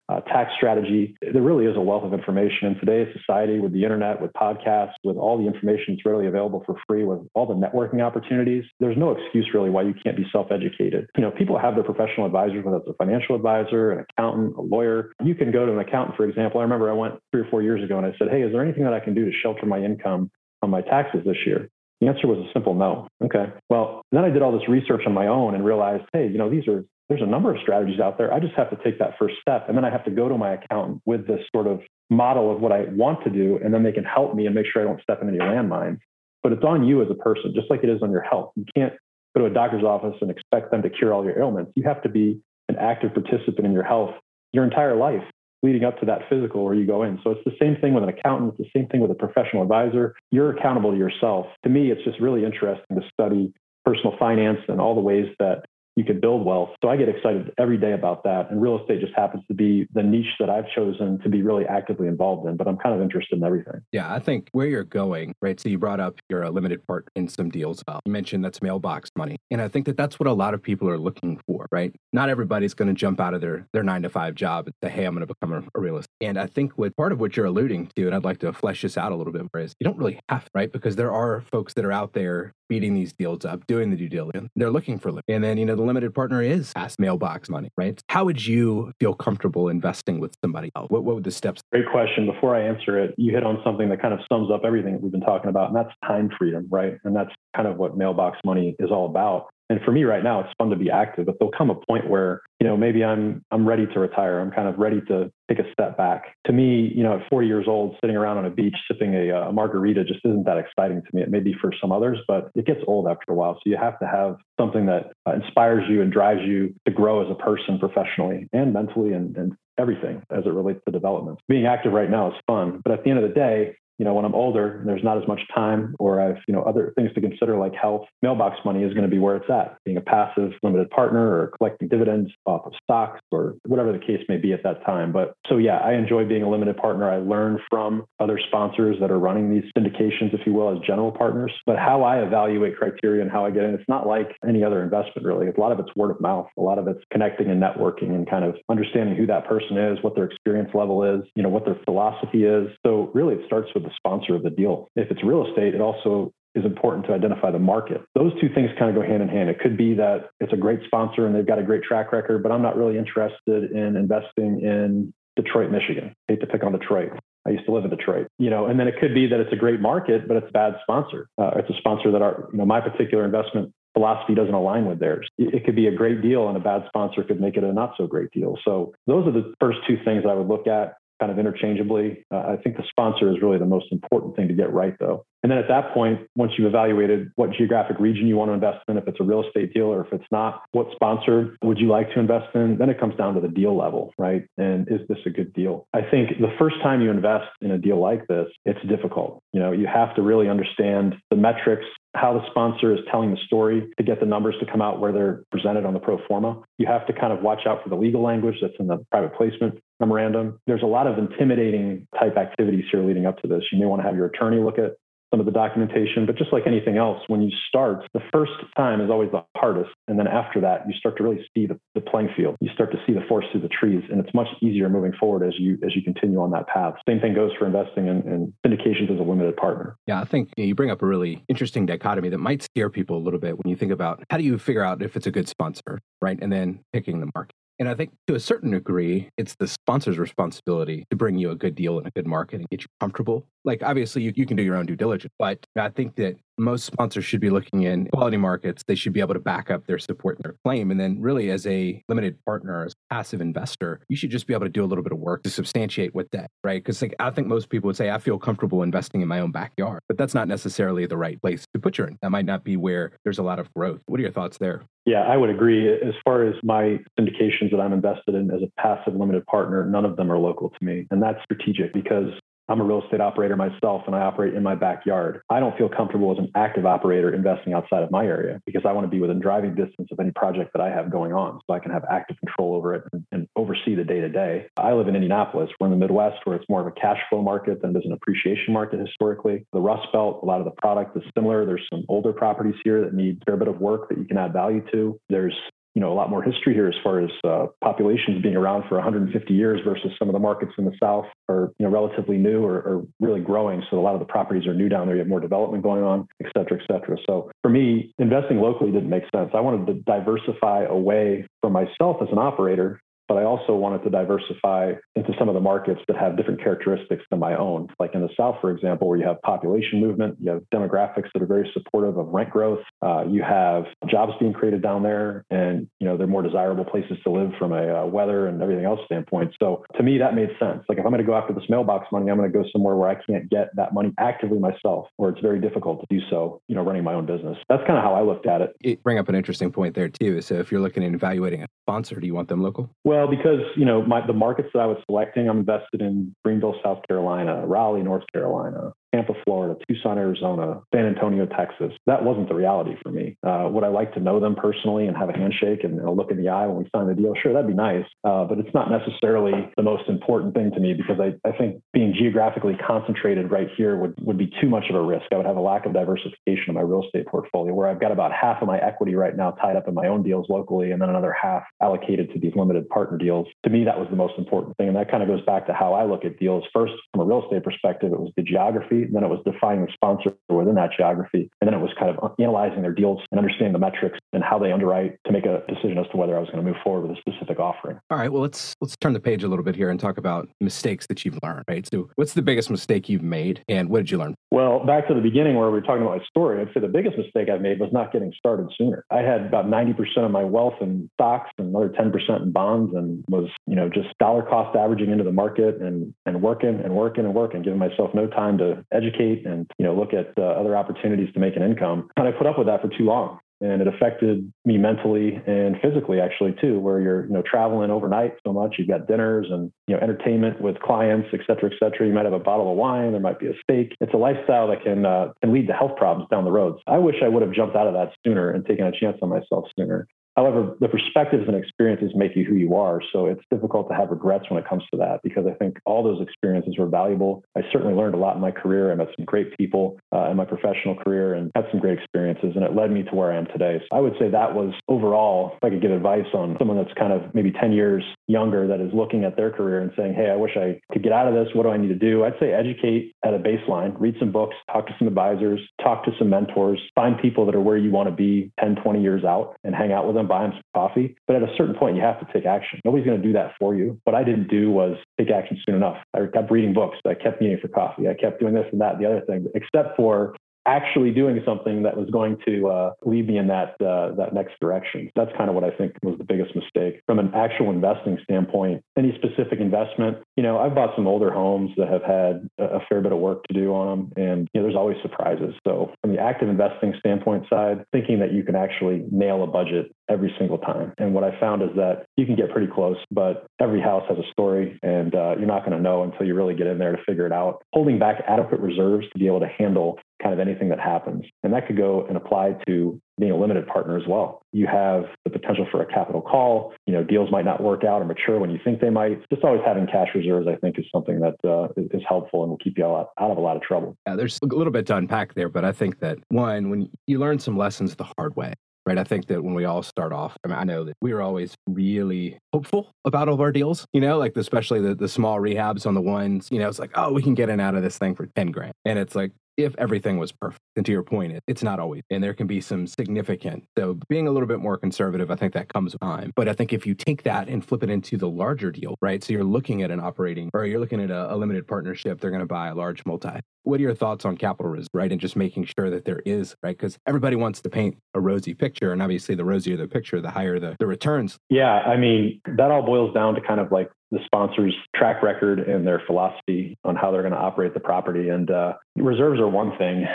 uh, 0.10 0.22
tax 0.22 0.52
strategy. 0.56 1.16
There 1.22 1.42
really 1.42 1.66
is 1.66 1.76
a 1.76 1.82
wealth 1.82 2.04
of 2.04 2.14
information 2.14 2.68
in 2.70 2.76
today's 2.80 3.14
society 3.18 3.60
with 3.60 3.74
the 3.74 3.84
internet, 3.84 4.22
with 4.22 4.32
podcasts, 4.34 4.94
with 5.04 5.18
all 5.18 5.38
the 5.38 5.46
information 5.46 5.96
that's 5.96 6.06
readily 6.06 6.28
available 6.28 6.64
for 6.66 6.76
free, 6.88 7.04
with 7.04 7.20
all 7.34 7.46
the 7.46 7.54
networking 7.54 8.02
opportunities. 8.02 8.64
There's 8.80 8.98
no 8.98 9.12
excuse 9.12 9.50
really 9.54 9.70
why 9.70 9.84
you 9.84 9.94
can't 10.02 10.16
be 10.16 10.26
self-educated. 10.32 11.10
You 11.18 11.24
know, 11.24 11.32
people 11.32 11.60
have 11.60 11.76
their 11.76 11.84
professional 11.84 12.26
advisors, 12.26 12.64
whether 12.64 12.78
it's 12.78 12.88
a 12.88 12.94
financial 12.94 13.36
advisor, 13.36 13.92
an 13.92 14.06
accountant, 14.10 14.56
a 14.58 14.62
lawyer. 14.62 15.12
You 15.24 15.36
can 15.36 15.52
go 15.52 15.66
to 15.66 15.74
an 15.74 15.80
accountant, 15.80 16.16
for 16.16 16.26
example. 16.26 16.62
I 16.62 16.64
remember 16.64 16.90
I 16.90 16.94
went 16.94 17.16
three 17.32 17.42
or 17.42 17.50
four 17.50 17.62
years 17.62 17.84
ago 17.84 17.98
and 17.98 18.06
I 18.06 18.14
said, 18.18 18.30
"Hey, 18.30 18.42
is 18.44 18.52
there 18.52 18.64
anything 18.64 18.84
that 18.84 18.94
I 18.94 19.00
can 19.00 19.14
do 19.14 19.26
to 19.26 19.32
shelter 19.44 19.66
my 19.66 19.80
income 19.80 20.32
on 20.62 20.70
my 20.70 20.82
taxes 20.82 21.22
this 21.26 21.38
year?" 21.46 21.70
The 22.00 22.08
answer 22.08 22.28
was 22.28 22.38
a 22.38 22.52
simple 22.54 22.76
no. 22.76 23.08
Okay. 23.24 23.52
Well, 23.70 24.04
then 24.12 24.24
I 24.24 24.30
did 24.30 24.42
all 24.42 24.52
this 24.52 24.70
research 24.70 25.02
on 25.08 25.14
my 25.14 25.28
own 25.28 25.56
and 25.56 25.66
realized, 25.66 26.04
hey, 26.14 26.28
you 26.28 26.38
know, 26.38 26.50
these 26.50 26.68
are 26.68 26.86
there's 27.10 27.22
a 27.22 27.26
number 27.26 27.54
of 27.54 27.62
strategies 27.62 28.00
out 28.00 28.18
there. 28.18 28.34
I 28.34 28.40
just 28.40 28.54
have 28.56 28.70
to 28.70 28.78
take 28.84 29.00
that 29.00 29.14
first 29.18 29.36
step. 29.42 29.66
And 29.68 29.78
then 29.78 29.86
I 29.86 29.90
have 29.90 30.04
to 30.06 30.12
go 30.12 30.28
to 30.28 30.38
my 30.38 30.54
accountant 30.54 31.02
with 31.06 31.28
this 31.28 31.40
sort 31.56 31.68
of 31.68 31.82
model 32.10 32.54
of 32.54 32.62
what 32.62 32.72
I 32.72 32.86
want 32.90 33.24
to 33.24 33.30
do. 33.30 33.60
And 33.64 33.74
then 33.74 33.84
they 33.84 33.92
can 33.92 34.04
help 34.04 34.36
me 34.36 34.46
and 34.46 34.54
make 34.54 34.66
sure 34.72 34.82
I 34.82 34.86
don't 34.86 35.02
step 35.02 35.22
into 35.22 35.34
any 35.34 35.42
landmines. 35.42 36.00
But 36.44 36.52
it's 36.52 36.64
on 36.64 36.86
you 36.86 37.02
as 37.02 37.08
a 37.10 37.16
person, 37.16 37.54
just 37.56 37.70
like 37.70 37.84
it 37.84 37.90
is 37.90 38.02
on 38.02 38.12
your 38.12 38.22
health. 38.22 38.52
You 38.56 38.66
can't 38.76 38.94
go 39.36 39.42
to 39.42 39.52
a 39.52 39.54
doctor's 39.54 39.84
office 39.84 40.16
and 40.22 40.30
expect 40.30 40.72
them 40.72 40.82
to 40.82 40.90
cure 40.90 41.14
all 41.14 41.24
your 41.24 41.40
ailments. 41.40 41.72
You 41.76 41.84
have 41.84 42.02
to 42.04 42.10
be 42.10 42.40
an 42.70 42.76
active 42.78 43.14
participant 43.14 43.66
in 43.66 43.72
your 43.72 43.84
health 43.84 44.12
your 44.54 44.64
entire 44.64 44.96
life 44.96 45.24
leading 45.64 45.84
up 45.84 46.00
to 46.00 46.06
that 46.06 46.22
physical 46.30 46.64
where 46.64 46.74
you 46.74 46.86
go 46.86 47.04
in. 47.04 47.20
So 47.24 47.32
it's 47.32 47.44
the 47.44 47.56
same 47.60 47.78
thing 47.82 47.94
with 47.94 48.04
an 48.04 48.10
accountant, 48.10 48.54
it's 48.58 48.70
the 48.74 48.80
same 48.80 48.88
thing 48.90 49.02
with 49.02 49.12
a 49.12 49.16
professional 49.16 49.64
advisor. 49.64 50.16
You're 50.32 50.56
accountable 50.56 50.92
to 50.92 50.98
yourself. 50.98 51.48
To 51.64 51.70
me, 51.70 51.92
it's 51.92 52.04
just 52.04 52.20
really 52.20 52.46
interesting 52.46 52.96
to 52.96 53.02
study 53.12 53.54
personal 53.84 54.16
finance 54.20 54.60
and 54.68 54.80
all 54.80 54.96
the 54.96 55.02
ways 55.02 55.28
that 55.40 55.66
you 55.98 56.04
could 56.04 56.22
build 56.22 56.46
wealth. 56.46 56.70
So 56.84 56.90
I 56.90 56.96
get 56.96 57.10
excited 57.10 57.52
every 57.58 57.78
day 57.78 57.94
about 57.94 58.24
that. 58.24 58.52
And 58.52 58.62
real 58.62 58.80
estate 58.80 59.02
just 59.02 59.14
happens 59.16 59.44
to 59.48 59.56
be 59.56 59.88
the 59.94 60.04
niche 60.04 60.36
that 60.40 60.50
I've 60.50 60.70
chosen 60.76 61.20
to 61.24 61.30
be 61.30 61.42
really 61.42 61.66
actively 61.66 62.08
involved 62.08 62.48
in, 62.48 62.56
but 62.56 62.68
I'm 62.68 62.78
kind 62.78 62.94
of 62.94 63.02
interested 63.02 63.38
in 63.38 63.44
everything. 63.44 63.82
Yeah, 63.92 64.14
I 64.14 64.20
think 64.20 64.50
where 64.52 64.68
you're 64.68 64.84
going, 64.84 65.34
right? 65.42 65.60
So 65.60 65.70
you 65.70 65.80
brought 65.80 66.00
up 66.00 66.20
you're 66.30 66.44
a 66.44 66.50
uh, 66.50 66.52
limited 66.52 66.86
part 66.86 67.08
in 67.16 67.28
some 67.28 67.50
deals. 67.50 67.84
Well. 67.88 68.00
You 68.06 68.12
mentioned 68.12 68.46
that's 68.46 68.62
mailbox 68.62 69.10
money. 69.18 69.38
And 69.50 69.60
I 69.60 69.68
think 69.68 69.88
that 69.88 69.98
that's 69.98 70.20
what 70.20 70.28
a 70.28 70.34
lot 70.34 70.54
of 70.54 70.62
people 70.62 70.88
are 70.88 71.00
looking 71.00 71.42
for, 71.48 71.68
right? 71.72 71.94
Not 72.14 72.30
everybody's 72.30 72.76
going 72.76 72.90
to 72.90 72.94
jump 72.94 73.20
out 73.20 73.34
of 73.34 73.42
their, 73.42 73.68
their 73.74 73.84
nine 73.84 74.04
to 74.04 74.10
five 74.10 74.36
job 74.36 74.68
and 74.68 74.76
say, 74.84 74.90
hey, 74.90 75.06
I'm 75.06 75.16
going 75.16 75.26
to 75.26 75.34
become 75.34 75.54
a, 75.54 75.64
a 75.76 75.82
realist. 75.82 76.10
And 76.22 76.38
I 76.38 76.46
think 76.46 76.74
what 76.78 76.96
part 76.96 77.12
of 77.12 77.20
what 77.20 77.36
you're 77.36 77.48
alluding 77.48 77.90
to, 77.96 78.06
and 78.06 78.14
I'd 78.14 78.24
like 78.24 78.40
to 78.40 78.54
flesh 78.54 78.84
this 78.84 78.98
out 78.98 79.12
a 79.12 79.16
little 79.16 79.34
bit 79.34 79.48
more, 79.52 79.64
is 79.64 79.74
you 79.80 79.86
don't 79.86 79.98
really 79.98 80.20
have, 80.30 80.48
right? 80.54 80.72
Because 80.72 80.96
there 80.96 81.12
are 81.12 81.42
folks 81.52 81.74
that 81.74 81.86
are 81.86 81.92
out 81.92 82.14
there 82.14 82.54
beating 82.70 82.94
these 82.94 83.14
deals 83.14 83.46
up, 83.46 83.66
doing 83.66 83.90
the 83.90 83.96
due 83.96 84.10
diligence. 84.10 84.50
They're 84.56 84.70
looking 84.70 85.00
for, 85.00 85.12
and 85.28 85.44
then, 85.44 85.58
you 85.58 85.66
know, 85.66 85.76
the 85.76 85.87
limited 85.88 86.14
partner 86.14 86.42
is 86.42 86.74
past 86.74 87.00
mailbox 87.00 87.50
money, 87.50 87.70
right? 87.78 88.00
How 88.10 88.26
would 88.26 88.46
you 88.46 88.92
feel 89.00 89.14
comfortable 89.14 89.70
investing 89.70 90.20
with 90.20 90.36
somebody 90.44 90.72
else? 90.76 90.90
What, 90.90 91.04
what 91.04 91.16
would 91.16 91.24
the 91.24 91.32
steps? 91.32 91.62
Great 91.72 91.90
question. 91.92 92.26
Before 92.26 92.56
I 92.56 92.62
answer 92.62 93.00
it, 93.00 93.16
you 93.18 93.34
hit 93.34 93.44
on 93.44 93.60
something 93.64 93.90
that 93.90 94.02
kind 94.02 94.14
of 94.14 94.20
sums 94.32 94.52
up 94.52 94.62
everything 94.64 94.94
that 94.94 95.02
we've 95.02 95.12
been 95.12 95.22
talking 95.22 95.50
about, 95.50 95.68
and 95.70 95.76
that's 95.76 95.94
time 96.06 96.30
freedom, 96.38 96.68
right? 96.70 96.98
And 97.04 97.16
that's 97.16 97.32
kind 97.58 97.68
of 97.68 97.78
what 97.78 97.98
mailbox 97.98 98.38
money 98.46 98.76
is 98.80 98.92
all 98.92 99.08
about. 99.08 99.48
And 99.70 99.82
for 99.84 99.92
me 99.92 100.06
right 100.06 100.24
now, 100.24 100.40
it's 100.40 100.50
fun 100.58 100.70
to 100.70 100.78
be 100.78 100.90
active, 100.90 101.26
but 101.26 101.36
there'll 101.40 101.52
come 101.52 101.70
a 101.70 101.76
point 101.76 102.10
where, 102.10 102.42
you 102.62 102.66
know, 102.66 102.78
maybe 102.78 103.04
I'm 103.04 103.44
I'm 103.52 103.68
ready 103.68 103.86
to 103.86 104.00
retire. 104.00 104.40
I'm 104.40 104.52
kind 104.52 104.68
of 104.68 104.78
ready 104.78 105.02
to 105.10 105.30
take 105.50 105.60
a 105.60 105.70
step 105.74 105.98
back. 105.98 106.36
To 106.46 106.54
me, 106.54 106.90
you 106.96 107.04
know, 107.04 107.18
at 107.18 107.30
40 107.30 107.48
years 107.48 107.66
old, 107.68 107.98
sitting 108.00 108.16
around 108.16 108.38
on 108.38 108.46
a 108.46 108.50
beach 108.50 108.76
sipping 108.90 109.14
a, 109.14 109.30
a 109.30 109.52
margarita 109.52 110.06
just 110.06 110.22
isn't 110.24 110.46
that 110.46 110.58
exciting 110.58 111.02
to 111.02 111.08
me. 111.14 111.22
It 111.22 111.30
may 111.30 111.42
be 111.42 111.54
for 111.60 111.74
some 111.82 111.92
others, 111.92 112.18
but 112.30 112.50
it 112.56 112.66
gets 112.66 112.80
old 112.88 113.08
after 113.10 113.34
a 113.34 113.36
while. 113.36 113.56
So 113.56 113.62
you 113.66 113.78
have 113.78 114.00
to 114.00 114.08
have 114.08 114.38
something 114.58 114.86
that 114.86 115.12
uh, 115.28 115.34
inspires 115.34 115.84
you 115.90 116.02
and 116.02 116.14
drives 116.14 116.42
you 116.46 116.74
to 116.86 116.94
grow 116.94 117.26
as 117.26 117.30
a 117.30 117.36
person 117.36 117.78
professionally 117.78 118.48
and 118.54 118.72
mentally 118.72 119.12
and, 119.12 119.36
and 119.36 119.54
everything 119.78 120.24
as 120.32 120.46
it 120.46 120.54
relates 120.54 120.80
to 120.86 120.92
development. 120.92 121.40
Being 121.50 121.66
active 121.66 121.92
right 121.92 122.10
now 122.10 122.30
is 122.30 122.38
fun, 122.48 122.80
but 122.86 122.94
at 122.94 123.04
the 123.04 123.10
end 123.10 123.20
of 123.20 123.28
the 123.28 123.36
day, 123.36 123.76
you 123.98 124.06
know, 124.06 124.14
when 124.14 124.26
I'm 124.26 124.36
older, 124.36 124.80
and 124.80 124.88
there's 124.88 125.04
not 125.04 125.22
as 125.22 125.28
much 125.28 125.42
time 125.54 125.96
or 126.00 126.22
I've, 126.22 126.38
you 126.48 126.54
know, 126.54 126.62
other 126.64 126.94
things 126.96 127.14
to 127.16 127.22
consider 127.22 127.58
like 127.58 127.74
health, 127.74 128.06
mailbox 128.22 128.58
money 128.64 128.84
is 128.84 128.94
going 128.94 129.06
to 129.06 129.12
be 129.14 129.20
where 129.20 129.36
it's 129.36 129.50
at. 129.50 129.78
Being 129.86 129.98
a 129.98 130.02
passive 130.02 130.52
limited 130.64 130.90
partner 130.90 131.20
or 131.20 131.52
collecting 131.58 131.88
dividends 131.88 132.32
off 132.46 132.66
of 132.66 132.74
stocks 132.84 133.20
or 133.32 133.56
whatever 133.66 133.92
the 133.92 134.00
case 134.00 134.24
may 134.30 134.38
be 134.38 134.54
at 134.54 134.64
that 134.64 134.86
time. 134.86 135.12
But 135.12 135.34
so, 135.48 135.58
yeah, 135.58 135.78
I 135.78 135.94
enjoy 135.94 136.26
being 136.26 136.44
a 136.44 136.50
limited 136.50 136.78
partner. 136.78 137.10
I 137.10 137.18
learn 137.18 137.60
from 137.70 138.06
other 138.20 138.40
sponsors 138.48 138.98
that 139.00 139.12
are 139.12 139.20
running 139.20 139.52
these 139.52 139.70
syndications, 139.78 140.34
if 140.34 140.46
you 140.46 140.54
will, 140.54 140.76
as 140.76 140.86
general 140.86 141.12
partners. 141.12 141.52
But 141.66 141.78
how 141.78 142.04
I 142.04 142.18
evaluate 142.18 142.78
criteria 142.78 143.22
and 143.22 143.32
how 143.32 143.46
I 143.46 143.52
get 143.52 143.64
in, 143.64 143.74
it's 143.74 143.90
not 143.90 144.08
like 144.08 144.30
any 144.48 144.64
other 144.64 144.84
investment 144.84 145.26
really. 145.26 145.48
A 145.48 145.60
lot 145.60 145.72
of 145.72 145.80
it's 145.80 145.90
word 145.96 146.12
of 146.12 146.22
mouth. 146.22 146.48
A 146.58 146.62
lot 146.62 146.78
of 146.78 146.88
it's 146.88 147.04
connecting 147.12 147.50
and 147.50 147.62
networking 147.62 148.14
and 148.14 148.30
kind 148.30 148.46
of 148.46 148.56
understanding 148.70 149.16
who 149.16 149.26
that 149.28 149.48
person 149.48 149.78
is, 149.78 149.98
what 150.04 150.16
their 150.16 150.26
experience 150.26 150.70
level 150.74 151.04
is, 151.04 151.28
you 151.36 151.44
know, 151.44 151.50
what 151.50 151.66
their 151.66 151.80
philosophy 151.86 152.44
is. 152.44 152.68
So 152.86 153.12
really 153.14 153.36
it 153.36 153.42
starts 153.46 153.70
with 153.74 153.87
the 153.88 153.94
sponsor 153.96 154.36
of 154.36 154.44
the 154.44 154.50
deal. 154.50 154.88
If 154.96 155.10
it's 155.12 155.24
real 155.24 155.48
estate, 155.48 155.76
it 155.76 155.82
also 155.82 156.32
is 156.56 156.66
important 156.66 157.06
to 157.06 157.14
identify 157.14 157.52
the 157.52 157.60
market. 157.60 158.02
Those 158.16 158.34
two 158.42 158.50
things 158.54 158.70
kind 158.80 158.90
of 158.90 159.02
go 159.02 159.08
hand 159.08 159.22
in 159.22 159.30
hand. 159.30 159.50
It 159.50 159.60
could 159.60 159.78
be 159.78 159.94
that 159.96 160.30
it's 160.40 160.54
a 160.54 160.58
great 160.58 160.80
sponsor 160.86 161.26
and 161.26 161.36
they've 161.36 161.46
got 161.46 161.60
a 161.60 161.64
great 161.64 161.84
track 161.84 162.12
record, 162.12 162.42
but 162.42 162.52
I'm 162.52 162.62
not 162.62 162.76
really 162.76 162.98
interested 162.98 163.72
in 163.72 163.96
investing 163.96 164.62
in 164.62 165.14
Detroit, 165.36 165.72
Michigan. 165.72 166.14
I 166.28 166.34
hate 166.34 166.42
to 166.42 166.48
pick 166.48 166.64
on 166.64 166.72
Detroit. 166.72 167.12
I 167.46 167.52
used 167.52 167.66
to 167.66 167.72
live 167.72 167.86
in 167.86 167.92
Detroit, 167.92 168.28
you 168.40 168.50
know, 168.50 168.66
and 168.66 168.78
then 168.78 168.88
it 168.90 168.96
could 169.00 169.14
be 169.14 169.28
that 169.28 169.40
it's 169.40 169.54
a 169.54 169.56
great 169.56 169.80
market, 169.80 170.28
but 170.28 170.36
it's 170.36 170.50
a 170.50 170.52
bad 170.52 170.74
sponsor. 170.82 171.30
Uh, 171.38 171.52
it's 171.56 171.70
a 171.70 171.78
sponsor 171.78 172.12
that 172.12 172.22
our, 172.22 172.50
you 172.52 172.58
know, 172.58 172.66
my 172.66 172.82
particular 172.82 173.24
investment 173.24 173.72
philosophy 173.94 174.36
doesn't 174.36 174.54
align 174.54 174.86
with 174.86 175.00
theirs. 175.00 175.28
It 175.38 175.66
could 175.66 175.76
be 175.76 175.88
a 175.88 175.96
great 175.96 176.22
deal 176.22 176.50
and 176.50 176.58
a 176.58 176.60
bad 176.60 176.84
sponsor 176.88 177.24
could 177.24 177.40
make 177.40 177.56
it 177.56 177.64
a 177.64 177.72
not 177.72 177.94
so 177.98 178.06
great 178.06 178.32
deal. 178.32 178.58
So 178.66 178.94
those 179.08 179.26
are 179.28 179.32
the 179.32 179.54
first 179.60 179.80
two 179.88 179.98
things 180.04 180.24
I 180.30 180.34
would 180.34 180.48
look 180.48 180.68
at 180.68 180.96
kind 181.20 181.32
of 181.32 181.40
interchangeably. 181.40 182.26
Uh, 182.32 182.40
I 182.40 182.58
think 182.58 182.78
the 182.78 182.84
sponsor 182.90 183.30
is 183.32 183.42
really 183.42 183.58
the 183.58 183.66
most 183.66 183.92
important 183.92 184.36
thing 184.36 184.48
to 184.48 184.54
get 184.54 184.72
right, 184.72 184.96
though. 185.00 185.26
And 185.48 185.52
then 185.54 185.60
at 185.60 185.70
that 185.70 185.94
point, 185.94 186.28
once 186.36 186.52
you've 186.58 186.68
evaluated 186.68 187.32
what 187.36 187.52
geographic 187.54 188.02
region 188.02 188.28
you 188.28 188.36
want 188.36 188.50
to 188.50 188.54
invest 188.54 188.80
in, 188.90 188.98
if 188.98 189.08
it's 189.08 189.22
a 189.22 189.24
real 189.24 189.46
estate 189.46 189.74
deal 189.74 189.86
or 189.86 190.06
if 190.06 190.12
it's 190.12 190.30
not, 190.30 190.64
what 190.74 190.88
sponsor 190.92 191.56
would 191.64 191.78
you 191.78 191.88
like 191.88 192.14
to 192.16 192.20
invest 192.20 192.54
in, 192.54 192.78
then 192.78 192.90
it 192.90 193.00
comes 193.00 193.16
down 193.16 193.34
to 193.36 193.40
the 193.40 193.48
deal 193.48 193.74
level, 193.78 194.14
right? 194.18 194.46
And 194.58 194.90
is 194.92 195.08
this 195.08 195.20
a 195.26 195.30
good 195.30 195.54
deal? 195.54 195.88
I 195.94 196.02
think 196.02 196.32
the 196.42 196.54
first 196.60 196.76
time 196.84 197.00
you 197.00 197.12
invest 197.12 197.48
in 197.62 197.72
a 197.72 197.78
deal 197.78 197.98
like 197.98 198.28
this, 198.28 198.48
it's 198.66 198.86
difficult. 198.90 199.42
You 199.54 199.62
know, 199.62 199.72
you 199.72 199.88
have 199.88 200.14
to 200.18 200.22
really 200.22 200.50
understand 200.50 201.16
the 201.30 201.38
metrics 201.38 201.86
how 202.18 202.34
the 202.34 202.46
sponsor 202.50 202.94
is 202.94 203.00
telling 203.12 203.32
the 203.32 203.38
story 203.46 203.88
to 203.98 204.04
get 204.04 204.20
the 204.20 204.26
numbers 204.26 204.56
to 204.60 204.66
come 204.66 204.82
out 204.82 205.00
where 205.00 205.12
they're 205.12 205.44
presented 205.52 205.86
on 205.86 205.94
the 205.94 206.00
pro 206.00 206.18
forma. 206.28 206.62
You 206.78 206.88
have 206.88 207.06
to 207.08 207.14
kind 207.14 207.32
of 207.32 207.42
watch 207.42 207.68
out 207.68 207.84
for 207.84 207.90
the 207.90 207.96
legal 207.96 208.24
language 208.24 208.56
that's 208.62 208.74
in 208.80 208.88
the 208.88 209.06
private 209.12 209.36
placement 209.36 209.80
memorandum. 210.00 210.60
There's 210.68 210.84
a 210.84 210.88
lot 210.88 211.08
of 211.08 211.18
intimidating 211.18 212.08
type 212.20 212.38
activities 212.38 212.86
here 212.92 213.04
leading 213.04 213.26
up 213.26 213.40
to 213.42 213.48
this. 213.48 213.64
You 213.72 213.80
may 213.80 213.86
want 213.86 214.02
to 214.02 214.08
have 214.08 214.16
your 214.16 214.28
attorney 214.28 214.60
look 214.60 214.80
at 214.80 214.96
some 215.32 215.40
of 215.40 215.46
the 215.46 215.52
documentation. 215.52 216.26
But 216.26 216.38
just 216.38 216.54
like 216.54 216.64
anything 216.68 216.98
else, 216.98 217.22
when 217.28 217.42
you 217.42 217.52
start, 217.68 218.08
the 218.14 218.22
first 218.34 218.52
time 218.76 219.02
is 219.02 219.10
always 219.10 219.32
the 219.32 219.44
hardest. 219.56 219.92
And 220.08 220.18
then 220.18 220.28
after 220.28 220.62
that, 220.62 220.88
you 220.88 220.94
start 220.98 221.18
to 221.18 221.24
really 221.24 221.46
see 221.56 221.66
the, 221.66 221.80
the 221.96 222.02
playing 222.02 222.30
field. 222.36 222.56
You 222.62 222.70
start 222.74 222.92
to 222.92 222.98
see 223.06 223.14
the 223.14 223.26
forest 223.28 223.50
through 223.52 223.62
the 223.62 223.70
trees. 223.70 224.04
And 224.10 224.20
it's 224.20 224.34
much 224.34 224.48
easier 224.62 224.90
moving 224.90 225.14
forward 225.20 225.48
as 225.48 225.54
you 225.60 225.78
as 225.86 225.96
you 225.96 226.02
continue 226.02 226.40
on 226.40 226.52
that 226.52 226.68
path. 226.68 226.96
Same 227.08 227.20
thing 227.20 227.34
goes 227.34 227.52
for 227.58 227.66
investing 227.66 228.08
in, 228.08 228.22
in 228.28 228.54
syndications 228.66 229.12
as 229.12 229.20
a 229.20 229.24
limited 229.24 229.56
partner. 229.58 229.96
Yeah, 230.08 230.22
I 230.22 230.26
think 230.26 230.50
you 230.58 230.76
bring 230.76 230.92
up 230.92 231.02
a 231.02 231.06
really 231.06 231.44
interesting 231.48 231.86
dichotomy 231.86 232.30
that 232.30 232.40
might 232.40 232.64
scare 232.64 232.90
people 232.90 233.18
a 233.18 233.24
little 233.24 233.40
bit 233.40 233.58
when 233.58 233.70
you 233.70 233.76
think 233.76 233.92
about 233.92 234.24
how 234.30 234.38
do 234.38 234.44
you 234.44 234.58
figure 234.58 234.84
out 234.84 235.02
if 235.02 235.16
it's 235.16 235.28
a 235.28 235.32
good 235.32 235.48
sponsor, 235.48 236.00
right? 236.22 236.38
And 236.42 236.52
then 236.52 236.80
picking 236.94 237.20
the 237.20 237.30
market. 237.36 237.54
And 237.80 237.88
I 237.88 237.94
think 237.94 238.12
to 238.28 238.36
a 238.36 238.40
certain 238.40 238.72
degree, 238.72 239.30
it's 239.38 239.56
the 239.56 239.68
sponsor's 239.68 240.18
responsibility 240.18 241.06
to 241.12 241.16
bring 241.16 241.38
you 241.38 241.52
a 241.52 241.56
good 241.56 241.76
deal 241.76 242.00
in 242.00 242.08
a 242.08 242.12
good 242.12 242.26
market 242.26 242.60
and 242.60 242.70
get 242.70 242.82
you 242.82 242.88
comfortable. 243.00 243.46
Like, 243.66 243.84
obviously, 243.84 244.24
you, 244.24 244.34
you 244.36 244.48
can 244.48 244.58
do 244.58 244.64
your 244.64 244.76
own 244.76 244.88
due 244.88 244.96
diligence, 244.96 245.34
but 245.38 245.66
I 245.76 245.90
think 245.90 246.16
that 246.16 246.38
most 246.58 246.86
sponsors 246.86 247.26
should 247.26 247.40
be 247.40 247.50
looking 247.50 247.84
in 247.84 248.08
quality 248.08 248.38
markets. 248.38 248.84
They 248.88 248.96
should 248.96 249.14
be 249.14 249.20
able 249.20 249.34
to 249.36 249.40
back 249.40 249.70
up 249.70 249.86
their 249.86 250.00
support 250.00 250.38
and 250.38 250.44
their 250.44 250.56
claim. 250.64 250.92
And 250.92 251.00
then, 251.00 251.22
really, 251.22 251.50
as 251.52 251.66
a 251.68 252.04
limited 252.08 252.38
partner, 252.46 252.86
as 252.86 252.94
a 252.94 253.14
passive 253.14 253.42
investor, 253.42 254.00
you 254.10 254.16
should 254.16 254.32
just 254.32 254.48
be 254.48 254.54
able 254.54 254.66
to 254.66 254.70
do 254.70 254.84
a 254.84 254.88
little 254.88 255.04
bit 255.04 255.12
of 255.12 255.20
work 255.20 255.44
to 255.44 255.50
substantiate 255.50 256.16
what 256.16 256.32
that, 256.32 256.50
right? 256.64 256.84
Because 256.84 257.02
like, 257.02 257.16
I 257.20 257.30
think 257.30 257.48
most 257.48 257.70
people 257.70 257.88
would 257.88 257.96
say, 257.96 258.10
I 258.10 258.18
feel 258.18 258.40
comfortable 258.40 258.84
investing 258.84 259.22
in 259.22 259.28
my 259.28 259.40
own 259.40 259.52
backyard, 259.52 260.02
but 260.08 260.18
that's 260.18 260.34
not 260.34 260.48
necessarily 260.48 261.06
the 261.06 261.18
right 261.18 261.40
place 261.42 261.66
to 261.74 261.80
put 261.80 261.98
your 261.98 262.08
in. 262.08 262.18
That 262.22 262.32
might 262.32 262.46
not 262.46 262.64
be 262.64 262.78
where 262.78 263.12
there's 263.24 263.40
a 263.40 263.44
lot 263.44 263.60
of 263.60 263.72
growth. 263.74 264.02
What 264.08 264.20
are 264.20 264.24
your 264.24 264.32
thoughts 264.32 264.58
there? 264.58 264.84
Yeah, 265.06 265.22
I 265.22 265.38
would 265.38 265.50
agree. 265.50 265.90
As 265.90 266.14
far 266.26 266.44
as 266.44 266.56
my 266.64 267.00
syndications 267.18 267.72
that 267.72 267.80
I'm 267.80 267.94
invested 267.94 268.36
in 268.36 268.52
as 268.52 268.62
a 268.62 268.82
passive 268.82 269.16
limited 269.16 269.46
partner, 269.46 269.86
none 269.86 270.04
of 270.04 270.18
them 270.18 270.32
are 270.32 270.38
local 270.38 270.70
to 270.70 270.86
me. 270.86 271.08
And 271.12 271.22
that's 271.22 271.42
strategic 271.44 271.94
because 271.94 272.32
I'm 272.70 272.82
a 272.82 272.84
real 272.84 273.02
estate 273.02 273.22
operator 273.22 273.56
myself 273.56 274.04
and 274.08 274.16
I 274.16 274.22
operate 274.22 274.54
in 274.54 274.64
my 274.64 274.76
backyard. 274.76 275.42
I 275.50 275.60
don't 275.60 275.78
feel 275.78 275.90
comfortable 275.90 276.32
as 276.32 276.38
an 276.38 276.52
active 276.56 276.86
operator 276.86 277.34
investing 277.34 277.74
outside 277.74 278.04
of 278.04 278.12
my 278.12 278.26
area 278.26 278.62
because 278.66 278.84
I 278.86 278.92
want 278.92 279.06
to 279.06 279.10
be 279.10 279.20
within 279.22 279.40
driving 279.40 279.74
distance 279.74 280.10
of 280.12 280.20
any 280.20 280.32
project 280.32 280.72
that 280.74 280.82
I 280.82 280.90
have 280.90 281.10
going 281.10 281.34
on 281.34 281.60
so 281.66 281.74
I 281.74 281.80
can 281.80 281.92
have 281.92 282.04
active 282.12 282.38
control 282.40 282.76
over 282.76 282.94
it 282.96 283.04
and, 283.14 283.26
and 283.32 283.48
oversee 283.56 283.96
the 283.96 284.04
day 284.04 284.20
to 284.20 284.30
day. 284.30 284.68
I 284.78 284.94
live 284.94 285.08
in 285.08 285.16
Indianapolis. 285.16 285.70
We're 285.80 285.88
in 285.88 285.92
the 285.92 285.98
Midwest 285.98 286.46
where 286.46 286.56
it's 286.56 286.68
more 286.68 286.82
of 286.82 286.88
a 286.88 286.92
cash 286.92 287.20
flow 287.30 287.42
market 287.42 287.82
than 287.82 287.96
it 287.96 288.00
is 288.00 288.06
an 288.06 288.12
appreciation 288.12 288.74
market 288.74 289.00
historically. 289.00 289.66
The 289.72 289.80
Rust 289.80 290.08
Belt, 290.12 290.40
a 290.44 290.46
lot 290.46 290.60
of 290.60 290.66
the 290.66 290.72
product 290.72 291.16
is 291.16 291.24
similar. 291.36 291.66
There's 291.66 291.88
some 291.92 292.04
older 292.10 292.34
properties 292.34 292.76
here 292.84 293.02
that 293.02 293.14
need 293.14 293.42
a 293.42 293.46
fair 293.46 293.58
bit 293.58 293.70
of 293.70 293.80
work 293.80 294.10
that 294.10 294.18
you 294.18 294.26
can 294.26 294.38
add 294.38 294.52
value 294.52 294.84
to. 294.92 295.20
There's 295.30 295.56
you 295.98 296.02
know 296.02 296.14
a 296.14 296.14
lot 296.14 296.30
more 296.30 296.44
history 296.44 296.76
here 296.76 296.88
as 296.88 296.94
far 297.04 297.20
as 297.20 297.32
uh, 297.44 297.66
populations 297.84 298.40
being 298.44 298.56
around 298.56 298.84
for 298.88 298.98
150 298.98 299.52
years 299.52 299.82
versus 299.84 300.12
some 300.20 300.30
of 300.30 300.34
the 300.34 300.40
markets 300.40 300.72
in 300.78 300.86
the 300.86 300.92
south 301.02 301.26
are 301.50 301.72
you 301.80 301.88
know 301.88 301.92
relatively 301.92 302.38
new 302.38 302.64
or, 302.64 302.76
or, 302.82 303.08
really 303.20 303.40
growing. 303.40 303.82
So 303.90 303.98
a 303.98 304.04
lot 304.04 304.14
of 304.14 304.20
the 304.20 304.28
properties 304.28 304.68
are 304.68 304.76
new 304.76 304.90
down 304.90 305.08
there. 305.08 305.16
You 305.16 305.22
have 305.22 305.28
more 305.28 305.40
development 305.40 305.82
going 305.82 306.04
on, 306.04 306.28
et 306.40 306.52
cetera, 306.56 306.80
et 306.80 306.86
cetera. 306.86 307.18
So 307.28 307.50
for 307.64 307.70
me, 307.70 308.14
investing 308.20 308.60
locally 308.60 308.92
didn't 308.92 309.10
make 309.10 309.24
sense. 309.36 309.50
I 309.56 309.60
wanted 309.60 309.88
to 309.88 309.94
diversify 310.04 310.84
away 310.84 311.48
from 311.62 311.74
myself 311.74 312.18
as 312.22 312.28
an 312.32 312.38
operator 312.38 313.02
but 313.28 313.38
I 313.38 313.44
also 313.44 313.76
wanted 313.76 314.04
to 314.04 314.10
diversify 314.10 314.94
into 315.16 315.34
some 315.38 315.50
of 315.50 315.56
the 315.56 315.62
markets 315.62 316.02
that 316.08 316.18
have 316.18 316.38
different 316.38 316.62
characteristics 316.62 317.24
than 317.30 317.40
my 317.40 317.56
own. 317.56 317.88
Like 318.00 318.16
in 318.16 318.22
the 318.22 318.30
South, 318.38 318.58
for 318.62 318.72
example, 318.72 319.08
where 319.08 319.18
you 319.18 319.26
have 319.26 319.42
population 319.42 320.00
movement, 320.00 320.38
you 320.40 320.52
have 320.52 320.62
demographics 320.74 321.30
that 321.34 321.42
are 321.42 321.48
very 321.48 321.70
supportive 321.74 322.18
of 322.18 322.28
rent 322.28 322.50
growth. 322.50 322.80
Uh, 323.02 323.24
you 323.28 323.44
have 323.44 323.86
jobs 324.10 324.34
being 324.40 324.54
created 324.54 324.82
down 324.82 325.04
there, 325.04 325.46
and 325.50 325.88
you 326.00 326.08
know 326.08 326.18
they're 326.18 326.28
more 326.28 326.42
desirable 326.42 326.86
places 326.86 327.18
to 327.24 327.32
live 327.32 327.52
from 327.60 327.74
a 327.74 328.04
uh, 328.04 328.06
weather 328.06 328.48
and 328.48 328.62
everything 328.62 328.86
else 328.86 329.00
standpoint. 329.06 329.54
So 329.62 329.84
to 329.96 330.04
me, 330.04 330.18
that 330.18 330.36
made 330.36 330.50
sense. 330.60 330.84
Like 330.90 330.98
if 330.98 331.06
I'm 331.06 331.12
going 331.12 331.24
to 331.24 331.28
go 331.28 331.36
after 331.36 331.54
this 331.54 331.64
mailbox 331.70 332.08
money, 332.12 332.30
I'm 332.30 332.38
going 332.38 332.52
to 332.52 332.58
go 332.58 332.64
somewhere 332.72 332.96
where 332.96 333.10
I 333.10 333.16
can't 333.16 333.50
get 333.50 333.70
that 333.76 333.94
money 333.94 334.14
actively 334.20 334.60
myself, 334.60 335.08
where 335.18 335.30
it's 335.30 335.42
very 335.42 335.60
difficult 335.60 336.02
to 336.02 336.08
do 336.10 336.24
so. 336.30 336.62
You 336.68 336.76
know, 336.76 336.84
running 336.84 337.04
my 337.04 337.14
own 337.14 337.26
business. 337.26 337.58
That's 337.70 337.86
kind 337.86 337.98
of 337.98 338.04
how 338.04 338.14
I 338.14 338.22
looked 338.22 338.48
at 338.48 338.62
it. 338.62 338.76
You 338.82 338.98
bring 338.98 339.18
up 339.18 339.30
an 339.30 339.36
interesting 339.36 339.72
point 339.72 339.96
there 339.96 340.10
too. 340.10 340.42
So 340.42 340.56
if 340.56 340.72
you're 340.72 340.82
looking 340.82 341.04
at 341.04 341.14
evaluating 341.14 341.64
a 341.64 341.68
sponsor, 341.84 342.20
do 342.20 342.28
you 342.28 342.34
want 342.34 342.50
them 342.50 342.62
local? 342.62 342.90
Well, 343.04 343.17
well, 343.18 343.28
because 343.28 343.62
you 343.76 343.86
know 343.86 344.04
my, 344.04 344.26
the 344.26 344.34
markets 344.34 344.70
that 344.74 344.80
I 344.80 344.86
was 344.86 344.98
selecting, 345.10 345.50
I'm 345.50 345.60
invested 345.60 346.02
in 346.02 346.36
Greenville, 346.44 346.76
South 346.84 347.02
Carolina, 347.08 347.66
Raleigh, 347.66 348.04
North 348.04 348.26
Carolina, 348.32 348.94
Tampa, 349.14 349.34
Florida, 349.46 349.80
Tucson, 349.88 350.18
Arizona, 350.18 350.82
San 350.94 351.06
Antonio, 351.06 351.46
Texas. 351.46 351.94
That 352.06 352.24
wasn't 352.24 352.50
the 352.50 352.56
reality 352.56 352.96
for 353.02 353.12
me. 353.12 353.38
Uh, 353.46 353.68
would 353.72 353.84
I 353.84 353.88
like 353.88 354.14
to 354.14 354.20
know 354.20 354.40
them 354.40 354.56
personally 354.56 355.08
and 355.08 355.16
have 355.16 355.30
a 355.30 355.38
handshake 355.38 355.84
and 355.84 356.00
a 356.00 356.12
look 356.12 356.32
in 356.32 356.38
the 356.38 356.50
eye 356.50 356.66
when 356.68 356.78
we 356.78 356.90
sign 356.96 357.08
the 357.08 357.16
deal? 357.16 357.34
Sure, 357.42 357.54
that'd 357.54 357.68
be 357.68 357.74
nice. 357.74 358.06
Uh, 358.24 358.44
but 358.44 358.58
it's 358.60 358.74
not 358.74 358.90
necessarily 358.92 359.72
the 359.78 359.84
most 359.84 360.08
important 360.10 360.54
thing 360.54 360.72
to 360.72 360.80
me 360.80 360.94
because 360.94 361.20
I, 361.20 361.34
I 361.48 361.56
think 361.58 361.82
being 361.94 362.14
geographically 362.18 362.76
concentrated 362.76 363.52
right 363.52 363.68
here 363.78 363.98
would, 363.98 364.16
would 364.22 364.38
be 364.38 364.52
too 364.62 364.70
much 364.70 364.86
of 364.90 364.96
a 364.96 365.02
risk. 365.02 365.26
I 365.32 365.38
would 365.38 365.46
have 365.46 365.58
a 365.58 365.62
lack 365.62 365.86
of 365.86 365.94
diversification 365.94 366.70
in 366.70 366.74
my 366.76 366.82
real 366.82 367.04
estate 367.04 367.28
portfolio 367.28 367.74
where 367.74 367.88
I've 367.88 368.00
got 368.00 368.12
about 368.12 368.32
half 368.32 368.62
of 368.62 368.68
my 368.68 368.78
equity 368.80 369.16
right 369.16 369.36
now 369.36 369.52
tied 369.52 369.76
up 369.76 369.88
in 369.88 369.94
my 369.94 370.08
own 370.08 370.24
deals 370.24 370.48
locally 370.50 370.92
and 370.92 371.02
then 371.02 371.10
another 371.10 371.36
half 371.40 371.64
allocated 371.82 372.32
to 372.34 372.40
these 372.40 372.54
limited 372.56 372.88
partner 372.90 373.18
deals. 373.18 373.48
To 373.64 373.70
me, 373.70 373.84
that 373.86 373.98
was 373.98 374.08
the 374.10 374.16
most 374.16 374.34
important 374.38 374.76
thing. 374.78 374.88
And 374.88 374.98
that 374.98 375.10
kind 375.10 375.24
of 375.24 375.30
goes 375.30 375.44
back 375.46 375.66
to 375.68 375.74
how 375.74 375.94
I 375.94 376.04
look 376.04 376.26
at 376.26 376.40
deals. 376.40 376.64
First, 376.74 376.94
from 377.14 377.22
a 377.22 377.26
real 377.26 377.44
estate 377.44 377.64
perspective, 377.64 378.12
it 378.12 378.20
was 378.20 378.32
the 378.36 378.44
geography 378.44 378.97
geography. 378.98 379.14
Then 379.14 379.24
it 379.24 379.30
was 379.30 379.42
defining 379.46 379.86
the 379.86 379.92
sponsor 379.94 380.34
within 380.50 380.76
that 380.76 380.92
geography. 380.96 381.50
And 381.62 381.68
then 381.68 381.74
it 381.74 381.82
was 381.82 381.92
kind 382.00 382.16
of 382.16 382.34
analyzing 382.40 382.82
their 382.82 382.94
deals 382.94 383.22
and 383.32 383.40
understanding 383.40 383.74
the 383.74 383.80
metrics 383.80 384.18
and 384.34 384.44
how 384.44 384.60
they 384.60 384.72
underwrite 384.72 385.18
to 385.26 385.32
make 385.32 385.46
a 385.46 385.64
decision 385.68 385.98
as 385.98 386.08
to 386.12 386.18
whether 386.18 386.36
I 386.36 386.40
was 386.40 386.50
going 386.50 386.64
to 386.64 386.72
move 386.72 386.80
forward 386.84 387.08
with 387.08 387.18
a 387.18 387.22
specific 387.22 387.60
offering. 387.60 388.00
All 388.10 388.18
right. 388.18 388.32
Well, 388.32 388.42
let's 388.42 388.76
let's 388.82 388.96
turn 388.98 389.14
the 389.14 389.20
page 389.20 389.44
a 389.44 389.48
little 389.48 389.66
bit 389.66 389.76
here 389.76 389.90
and 389.90 390.00
talk 390.00 390.18
about 390.18 390.50
mistakes 390.62 391.08
that 391.08 391.26
you've 391.26 391.40
learned. 391.44 391.64
Right. 391.68 391.88
So, 391.92 392.10
what's 392.16 392.34
the 392.34 392.42
biggest 392.42 392.70
mistake 392.70 393.10
you've 393.10 393.24
made, 393.24 393.64
and 393.68 393.90
what 393.90 394.00
did 394.00 394.12
you 394.12 394.18
learn? 394.18 394.36
Well, 394.52 394.86
back 394.86 395.08
to 395.08 395.14
the 395.14 395.22
beginning 395.22 395.56
where 395.56 395.68
we 395.68 395.74
were 395.74 395.82
talking 395.82 396.04
about 396.04 396.18
my 396.18 396.24
story, 396.26 396.62
I'd 396.62 396.74
say 396.74 396.80
the 396.80 396.88
biggest 396.88 397.18
mistake 397.18 397.50
I've 397.50 397.62
made 397.62 397.80
was 397.80 397.90
not 397.92 398.12
getting 398.12 398.34
started 398.38 398.68
sooner. 398.78 399.04
I 399.12 399.20
had 399.20 399.42
about 399.42 399.66
90% 399.66 399.98
of 400.18 400.32
my 400.32 400.44
wealth 400.44 400.76
in 400.82 401.10
stocks 401.16 401.50
and 401.58 401.70
another 401.70 401.90
10% 401.90 402.42
in 402.42 402.52
bonds, 402.52 402.94
and 402.96 403.24
was 403.30 403.50
you 403.66 403.76
know 403.76 403.90
just 403.90 404.10
dollar 404.20 404.44
cost 404.44 404.76
averaging 404.76 405.12
into 405.12 405.24
the 405.24 405.32
market 405.32 405.82
and 405.82 406.14
and 406.26 406.42
working 406.42 406.80
and 406.84 406.94
working 406.94 407.26
and 407.26 407.34
working, 407.34 407.62
giving 407.62 407.80
myself 407.80 408.12
no 408.14 408.28
time 408.28 408.58
to 408.58 408.84
educate 408.94 409.46
and 409.46 409.70
you 409.78 409.86
know 409.86 409.96
look 409.96 410.14
at 410.14 410.34
uh, 410.38 410.42
other 410.42 410.76
opportunities 410.76 411.34
to 411.34 411.40
make 411.40 411.56
an 411.56 411.64
income. 411.64 412.10
And 412.18 412.28
I 412.28 412.32
put 412.32 412.48
up 412.48 412.58
with 412.58 412.68
that 412.68 412.82
for 412.82 412.90
too 412.90 413.04
long, 413.06 413.40
and 413.62 413.82
it 413.82 413.88
affected 413.88 414.52
me 414.66 414.78
mentally 414.78 415.42
and 415.48 415.76
physically 415.82 416.20
actually 416.20 416.56
too. 416.62 416.80
Where 416.80 417.00
you're 417.00 417.26
you 417.28 417.34
know 417.34 417.44
traveling 417.44 417.92
overnight 417.92 418.36
so 418.46 418.54
much, 418.54 418.76
you've 418.78 418.88
got 418.88 419.08
dinners 419.08 419.48
and 419.50 419.72
you 419.88 419.96
know 419.96 420.02
entertainment 420.02 420.62
with 420.62 420.80
clients, 420.80 421.30
et 421.34 421.42
cetera, 421.48 421.70
et 421.72 421.78
cetera. 421.80 422.08
You 422.08 422.14
might 422.14 422.26
have 422.26 422.34
a 422.34 422.40
bottle 422.40 422.72
of 422.72 422.78
wine, 422.78 423.12
there 423.12 423.22
might 423.22 423.40
be 423.40 423.48
a 423.48 423.54
steak. 423.64 423.96
It's 424.00 424.14
a 424.14 424.18
lifestyle 424.18 424.68
that 424.70 424.84
can 424.84 425.06
uh, 425.06 425.34
can 425.42 425.54
lead 425.54 425.68
to 425.68 425.74
health 425.74 425.98
problems 425.98 426.30
down 426.30 426.46
the 426.46 426.52
road. 426.52 426.80
I 426.88 426.98
wish 426.98 427.16
I 427.24 427.28
would 427.28 427.42
have 427.42 427.54
jumped 427.54 427.76
out 427.76 427.88
of 427.88 427.94
that 427.94 428.14
sooner 428.26 428.52
and 428.52 428.66
taken 428.66 428.86
a 428.86 428.92
chance 428.92 429.18
on 429.22 429.30
myself 429.30 429.66
sooner. 429.78 430.08
However, 430.38 430.78
the 430.80 430.88
perspectives 430.88 431.46
and 431.48 431.58
experiences 431.58 432.12
make 432.14 432.36
you 432.36 432.46
who 432.46 432.54
you 432.54 432.76
are. 432.76 433.02
So 433.12 433.26
it's 433.26 433.42
difficult 433.50 433.90
to 433.90 433.96
have 433.96 434.12
regrets 434.12 434.46
when 434.50 434.62
it 434.62 434.70
comes 434.70 434.84
to 434.92 434.98
that 434.98 435.22
because 435.24 435.46
I 435.48 435.54
think 435.56 435.80
all 435.84 436.04
those 436.04 436.22
experiences 436.22 436.78
were 436.78 436.86
valuable. 436.86 437.44
I 437.58 437.62
certainly 437.74 437.96
learned 437.96 438.14
a 438.14 438.20
lot 438.20 438.36
in 438.36 438.42
my 438.42 438.52
career. 438.52 438.92
I 438.92 438.96
met 438.96 439.08
some 439.18 439.26
great 439.26 439.58
people 439.58 440.00
uh, 440.14 440.30
in 440.30 440.38
my 440.38 440.46
professional 440.46 440.96
career 440.96 441.34
and 441.34 441.52
had 441.56 441.66
some 441.72 441.80
great 441.80 441.98
experiences, 441.98 442.52
and 442.56 442.64
it 442.64 442.76
led 442.76 442.92
me 442.92 443.02
to 443.02 443.16
where 443.16 443.34
I 443.34 443.38
am 443.38 443.48
today. 443.48 443.82
So 443.90 443.98
I 443.98 444.00
would 444.00 444.14
say 444.20 444.30
that 444.30 444.54
was 444.54 444.76
overall, 444.88 445.54
if 445.58 445.64
I 445.64 445.72
could 445.72 445.82
give 445.82 445.92
advice 445.92 446.28
on 446.36 446.56
someone 446.60 446.78
that's 446.78 446.94
kind 447.00 447.14
of 447.14 447.34
maybe 447.34 447.52
10 447.52 447.72
years 447.72 448.04
younger 448.28 448.68
that 448.68 448.80
is 448.80 448.94
looking 448.94 449.24
at 449.24 449.38
their 449.38 449.50
career 449.50 449.82
and 449.82 449.92
saying, 449.98 450.14
Hey, 450.14 450.30
I 450.30 450.36
wish 450.36 450.52
I 450.56 450.80
could 450.92 451.02
get 451.02 451.14
out 451.14 451.28
of 451.28 451.34
this. 451.34 451.48
What 451.56 451.64
do 451.64 451.70
I 451.70 451.78
need 451.78 451.90
to 451.90 451.96
do? 451.96 452.24
I'd 452.24 452.38
say 452.40 452.52
educate 452.54 453.16
at 453.26 453.34
a 453.34 453.40
baseline, 453.40 453.96
read 454.00 454.16
some 454.20 454.32
books, 454.32 454.56
talk 454.72 454.86
to 454.86 454.96
some 455.00 455.08
advisors, 455.08 455.60
talk 455.82 456.06
to 456.06 456.12
some 456.20 456.30
mentors, 456.30 456.80
find 456.94 457.18
people 457.20 457.48
that 457.48 457.56
are 457.56 457.62
where 457.62 457.78
you 457.78 457.90
want 457.90 458.08
to 458.08 458.16
be 458.16 458.52
10, 458.60 458.76
20 458.76 459.02
years 459.02 459.24
out 459.24 459.56
and 459.64 459.74
hang 459.74 459.92
out 459.92 460.06
with 460.06 460.16
them, 460.16 460.27
buy 460.28 460.44
them 460.44 460.54
some 460.54 460.62
coffee. 460.76 461.16
But 461.28 461.38
at 461.38 461.44
a 461.44 461.54
certain 461.58 461.76
point, 461.76 461.96
you 461.96 462.02
have 462.02 462.20
to 462.20 462.34
take 462.34 462.46
action. 462.46 462.80
Nobody's 462.86 463.06
going 463.06 463.22
to 463.22 463.28
do 463.28 463.34
that 463.34 463.54
for 463.60 463.76
you. 463.76 464.00
What 464.04 464.16
I 464.16 464.24
didn't 464.24 464.50
do 464.50 464.72
was 464.72 464.98
take 465.20 465.32
action 465.32 465.60
soon 465.66 465.76
enough. 465.76 465.98
I 466.14 466.20
kept 466.32 466.52
reading 466.52 466.74
books. 466.74 466.98
I 467.06 467.14
kept 467.14 467.42
meeting 467.42 467.60
for 467.62 467.68
coffee. 467.68 468.08
I 468.08 468.14
kept 468.14 468.40
doing 468.40 468.54
this 468.54 468.68
and 468.72 468.82
that, 468.82 468.96
and 468.96 469.04
the 469.04 469.10
other 469.10 469.22
thing, 469.22 469.48
except 469.56 469.96
for 469.96 470.36
actually 470.68 471.12
doing 471.12 471.42
something 471.46 471.82
that 471.84 471.96
was 471.96 472.10
going 472.10 472.38
to 472.46 472.68
uh, 472.68 472.92
lead 473.06 473.28
me 473.28 473.38
in 473.38 473.48
that 473.48 473.76
uh, 473.82 474.14
that 474.16 474.34
next 474.34 474.60
direction. 474.60 475.10
That's 475.16 475.32
kind 475.38 475.50
of 475.50 475.56
what 475.56 475.64
I 475.64 475.72
think 475.72 475.94
was 476.04 476.18
the 476.18 476.26
biggest 476.26 476.56
mistake 476.56 477.02
from 477.08 477.20
an 477.20 477.32
actual 477.34 477.72
investing 477.72 478.20
standpoint. 478.24 478.84
Any 478.98 479.18
specific 479.18 479.60
investment, 479.60 480.18
you 480.36 480.44
know, 480.44 480.60
I've 480.60 480.76
bought 480.76 480.96
some 480.96 481.08
older 481.08 481.32
homes 481.32 481.72
that 481.78 481.88
have 481.88 482.04
had 482.04 482.48
a 482.60 482.80
fair 482.90 483.02
bit 483.02 483.14
of 483.14 483.20
work 483.20 483.44
to 483.48 483.54
do 483.54 483.74
on 483.74 483.88
them, 483.88 484.14
and 484.18 484.48
you 484.54 484.60
know, 484.60 484.68
there's 484.68 484.76
always 484.76 484.98
surprises. 485.02 485.56
So, 485.66 485.94
from 486.02 486.14
the 486.14 486.20
active 486.20 486.50
investing 486.50 486.94
standpoint 487.00 487.46
side, 487.50 487.86
thinking 487.92 488.20
that 488.20 488.34
you 488.34 488.44
can 488.44 488.56
actually 488.56 489.06
nail 489.10 489.44
a 489.44 489.48
budget 489.48 489.92
every 490.10 490.34
single 490.38 490.58
time. 490.58 490.94
And 490.98 491.14
what 491.14 491.24
I 491.24 491.38
found 491.40 491.62
is 491.62 491.70
that 491.76 492.06
you 492.16 492.26
can 492.26 492.36
get 492.36 492.52
pretty 492.52 492.72
close, 492.72 492.98
but 493.12 493.48
every 493.60 493.82
house 493.82 494.04
has 494.10 494.18
a 494.18 494.32
story, 494.32 494.80
and 494.84 495.14
uh, 495.14 495.36
you're 495.38 495.48
not 495.48 495.66
going 495.66 495.76
to 495.76 495.82
know 495.82 496.04
until 496.04 496.26
you 496.26 496.36
really 496.36 496.56
get 496.56 496.68
in 496.68 496.78
there 496.78 496.96
to 496.96 497.04
figure 497.06 497.26
it 497.26 497.32
out. 497.32 497.64
Holding 497.74 498.00
back 498.00 498.24
adequate 498.28 498.62
reserves 498.62 499.06
to 499.14 499.20
be 499.20 499.28
able 499.28 499.40
to 499.42 499.48
handle 499.48 500.00
kind 500.22 500.34
of 500.34 500.40
anything 500.40 500.70
that 500.70 500.80
happens. 500.80 501.26
And 501.44 501.54
that 501.54 501.68
could 501.68 501.78
go 501.78 502.06
and 502.08 502.18
apply 502.18 502.56
to 502.68 503.00
being 503.20 503.32
a 503.32 503.38
limited 503.38 503.68
partner 503.68 503.98
as 503.98 504.08
well. 504.08 504.42
You 504.52 504.68
have 504.68 505.06
the 505.24 505.30
potential 505.30 505.68
for 505.72 505.82
a 505.82 505.86
capital 505.86 506.22
call. 506.22 506.74
You 506.86 506.94
know, 506.94 507.04
deals 507.04 507.32
might 507.32 507.46
not 507.46 507.62
work 507.62 507.84
out 507.84 508.02
or 508.02 508.06
mature 508.06 508.40
when 508.40 508.50
you 508.50 508.60
think 508.64 508.80
they 508.80 508.90
might. 508.90 509.20
Just 509.30 509.44
always 509.44 509.62
having 509.66 509.88
cash 509.88 510.10
reserves, 510.16 510.48
I 510.48 510.56
think, 510.56 510.80
is 510.80 510.86
something 510.92 511.20
that 511.20 511.36
uh, 511.48 511.68
is 511.78 512.02
helpful 512.08 512.44
and 512.44 512.50
will 512.50 512.58
keep 512.58 512.78
you 512.78 512.86
out, 512.86 513.10
out 513.20 513.32
of 513.32 513.38
a 513.38 513.42
lot 513.42 513.56
of 513.56 513.62
trouble. 513.62 513.96
Yeah, 514.08 514.16
there's 514.16 514.40
a 514.42 514.46
little 514.48 514.74
bit 514.74 514.86
to 514.88 514.96
unpack 514.96 515.34
there, 515.36 515.50
but 515.50 515.66
I 515.66 515.72
think 515.72 516.00
that 516.00 516.18
one, 516.30 516.70
when 516.70 516.90
you 517.06 517.20
learn 517.20 517.40
some 517.40 517.58
lessons 517.58 517.96
the 517.96 518.08
hard 518.18 518.36
way, 518.36 518.54
right? 518.88 518.98
I 518.98 519.04
think 519.04 519.28
that 519.28 519.44
when 519.44 519.54
we 519.54 519.66
all 519.66 519.84
start 519.84 520.14
off, 520.14 520.38
I 520.44 520.48
mean, 520.48 520.58
I 520.58 520.64
know 520.64 520.86
that 520.86 520.96
we 521.02 521.14
were 521.14 521.22
always 521.22 521.56
really 521.68 522.40
hopeful 522.54 522.94
about 523.04 523.28
all 523.28 523.34
of 523.34 523.42
our 523.42 523.52
deals, 523.52 523.86
you 523.92 524.00
know, 524.00 524.18
like 524.18 524.38
especially 524.38 524.80
the, 524.80 524.96
the 524.96 525.10
small 525.10 525.40
rehabs 525.40 525.86
on 525.86 525.94
the 525.94 526.02
ones, 526.02 526.48
you 526.52 526.60
know, 526.60 526.70
it's 526.70 526.80
like, 526.80 526.92
oh, 526.96 527.12
we 527.12 527.22
can 527.22 527.34
get 527.34 527.50
in 527.50 527.60
out 527.60 527.76
of 527.76 527.84
this 527.84 527.98
thing 527.98 528.16
for 528.16 528.28
10 528.28 528.52
grand. 528.52 528.74
And 528.86 528.98
it's 528.98 529.14
like, 529.14 529.34
if 529.58 529.76
everything 529.80 530.18
was 530.18 530.32
perfect. 530.32 530.62
And 530.76 530.86
to 530.86 530.92
your 530.92 531.04
point, 531.04 531.40
it's 531.48 531.64
not 531.64 531.80
always. 531.80 532.04
And 532.12 532.24
there 532.24 532.36
can 532.36 532.46
be 532.46 532.62
some 532.62 532.86
significant. 532.86 533.64
So 533.78 533.98
being 534.08 534.28
a 534.28 534.32
little 534.32 534.48
bit 534.48 534.60
more 534.60 534.78
conservative, 534.78 535.32
I 535.32 535.36
think 535.36 535.54
that 535.54 535.68
comes 535.68 535.94
with 535.94 536.02
time. 536.02 536.32
But 536.36 536.48
I 536.48 536.54
think 536.54 536.74
if 536.74 536.86
you 536.86 536.94
take 536.94 537.24
that 537.24 537.50
and 537.50 537.66
flip 537.66 537.82
it 537.82 537.90
into 537.90 538.18
the 538.18 538.30
larger 538.30 538.72
deal, 538.72 538.96
right? 539.02 539.24
So 539.24 539.34
you're 539.34 539.44
looking 539.44 539.82
at 539.82 539.90
an 539.90 540.00
operating 540.00 540.52
or 540.54 540.66
you're 540.66 540.80
looking 540.80 541.02
at 541.02 541.10
a, 541.10 541.34
a 541.34 541.36
limited 541.36 541.68
partnership, 541.68 542.22
they're 542.22 542.30
going 542.30 542.42
to 542.42 542.46
buy 542.46 542.68
a 542.68 542.76
large 542.76 543.04
multi. 543.06 543.40
What 543.68 543.82
are 543.82 543.84
your 543.84 543.96
thoughts 543.96 544.24
on 544.24 544.38
capital 544.38 544.72
risk, 544.72 544.90
right? 544.94 545.12
And 545.12 545.20
just 545.20 545.36
making 545.36 545.68
sure 545.78 545.90
that 545.90 546.06
there 546.06 546.22
is, 546.26 546.56
right? 546.64 546.78
Because 546.78 546.98
everybody 547.06 547.36
wants 547.36 547.62
to 547.62 547.70
paint 547.70 547.98
a 548.14 548.20
rosy 548.22 548.54
picture. 548.54 548.94
And 548.94 549.02
obviously, 549.02 549.36
the 549.36 549.44
rosier 549.44 549.76
the 549.76 549.90
picture, 549.90 550.22
the 550.22 550.32
higher 550.32 550.58
the, 550.58 550.78
the 550.80 550.88
returns. 550.88 551.38
Yeah. 551.50 551.74
I 551.74 551.98
mean, 551.98 552.40
that 552.46 552.72
all 552.72 552.84
boils 552.84 553.14
down 553.14 553.36
to 553.36 553.42
kind 553.42 553.60
of 553.60 553.70
like 553.70 553.92
the 554.12 554.20
sponsor's 554.26 554.76
track 554.96 555.22
record 555.22 555.60
and 555.60 555.86
their 555.86 556.02
philosophy 556.08 556.78
on 556.84 556.96
how 556.96 557.12
they're 557.12 557.22
going 557.22 557.34
to 557.34 557.40
operate 557.40 557.74
the 557.74 557.80
property. 557.80 558.30
And 558.30 558.50
uh, 558.50 558.74
reserves 558.96 559.40
are 559.40 559.48
one 559.48 559.78
thing. 559.78 560.06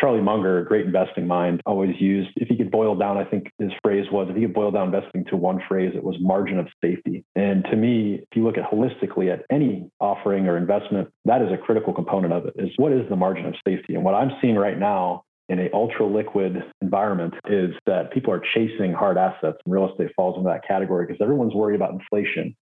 Charlie 0.00 0.22
Munger, 0.22 0.60
a 0.60 0.64
great 0.64 0.86
investing 0.86 1.26
mind, 1.26 1.60
always 1.66 1.94
used, 2.00 2.30
if 2.36 2.48
he 2.48 2.56
could 2.56 2.70
boil 2.70 2.94
down, 2.94 3.18
I 3.18 3.24
think 3.24 3.50
his 3.58 3.70
phrase 3.82 4.06
was, 4.10 4.28
if 4.30 4.36
he 4.36 4.42
could 4.42 4.54
boil 4.54 4.70
down 4.70 4.94
investing 4.94 5.24
to 5.26 5.36
one 5.36 5.60
phrase, 5.68 5.92
it 5.94 6.02
was 6.02 6.16
margin 6.20 6.58
of 6.58 6.68
safety. 6.82 7.24
And 7.36 7.64
to 7.66 7.76
me, 7.76 8.20
if 8.22 8.36
you 8.36 8.44
look 8.44 8.56
at 8.56 8.70
holistically 8.70 9.32
at 9.32 9.44
any 9.50 9.90
offering 10.00 10.46
or 10.48 10.56
investment, 10.56 11.08
that 11.26 11.42
is 11.42 11.52
a 11.52 11.58
critical 11.58 11.92
component 11.92 12.32
of 12.32 12.46
it 12.46 12.54
is 12.56 12.70
what 12.76 12.92
is 12.94 13.08
the 13.08 13.16
margin 13.16 13.46
of 13.46 13.54
safety? 13.66 13.94
And 13.94 14.04
what 14.04 14.14
I'm 14.14 14.30
seeing 14.40 14.56
right 14.56 14.78
now 14.78 15.24
in 15.48 15.58
a 15.58 15.68
ultra 15.72 16.06
liquid 16.06 16.62
environment 16.80 17.34
is 17.48 17.70
that 17.86 18.12
people 18.12 18.32
are 18.32 18.42
chasing 18.54 18.92
hard 18.92 19.18
assets 19.18 19.58
and 19.64 19.74
real 19.74 19.90
estate 19.90 20.10
falls 20.16 20.36
into 20.36 20.48
that 20.48 20.66
category 20.66 21.06
because 21.06 21.20
everyone's 21.20 21.54
worried 21.54 21.76
about 21.76 21.92
inflation 21.92 22.56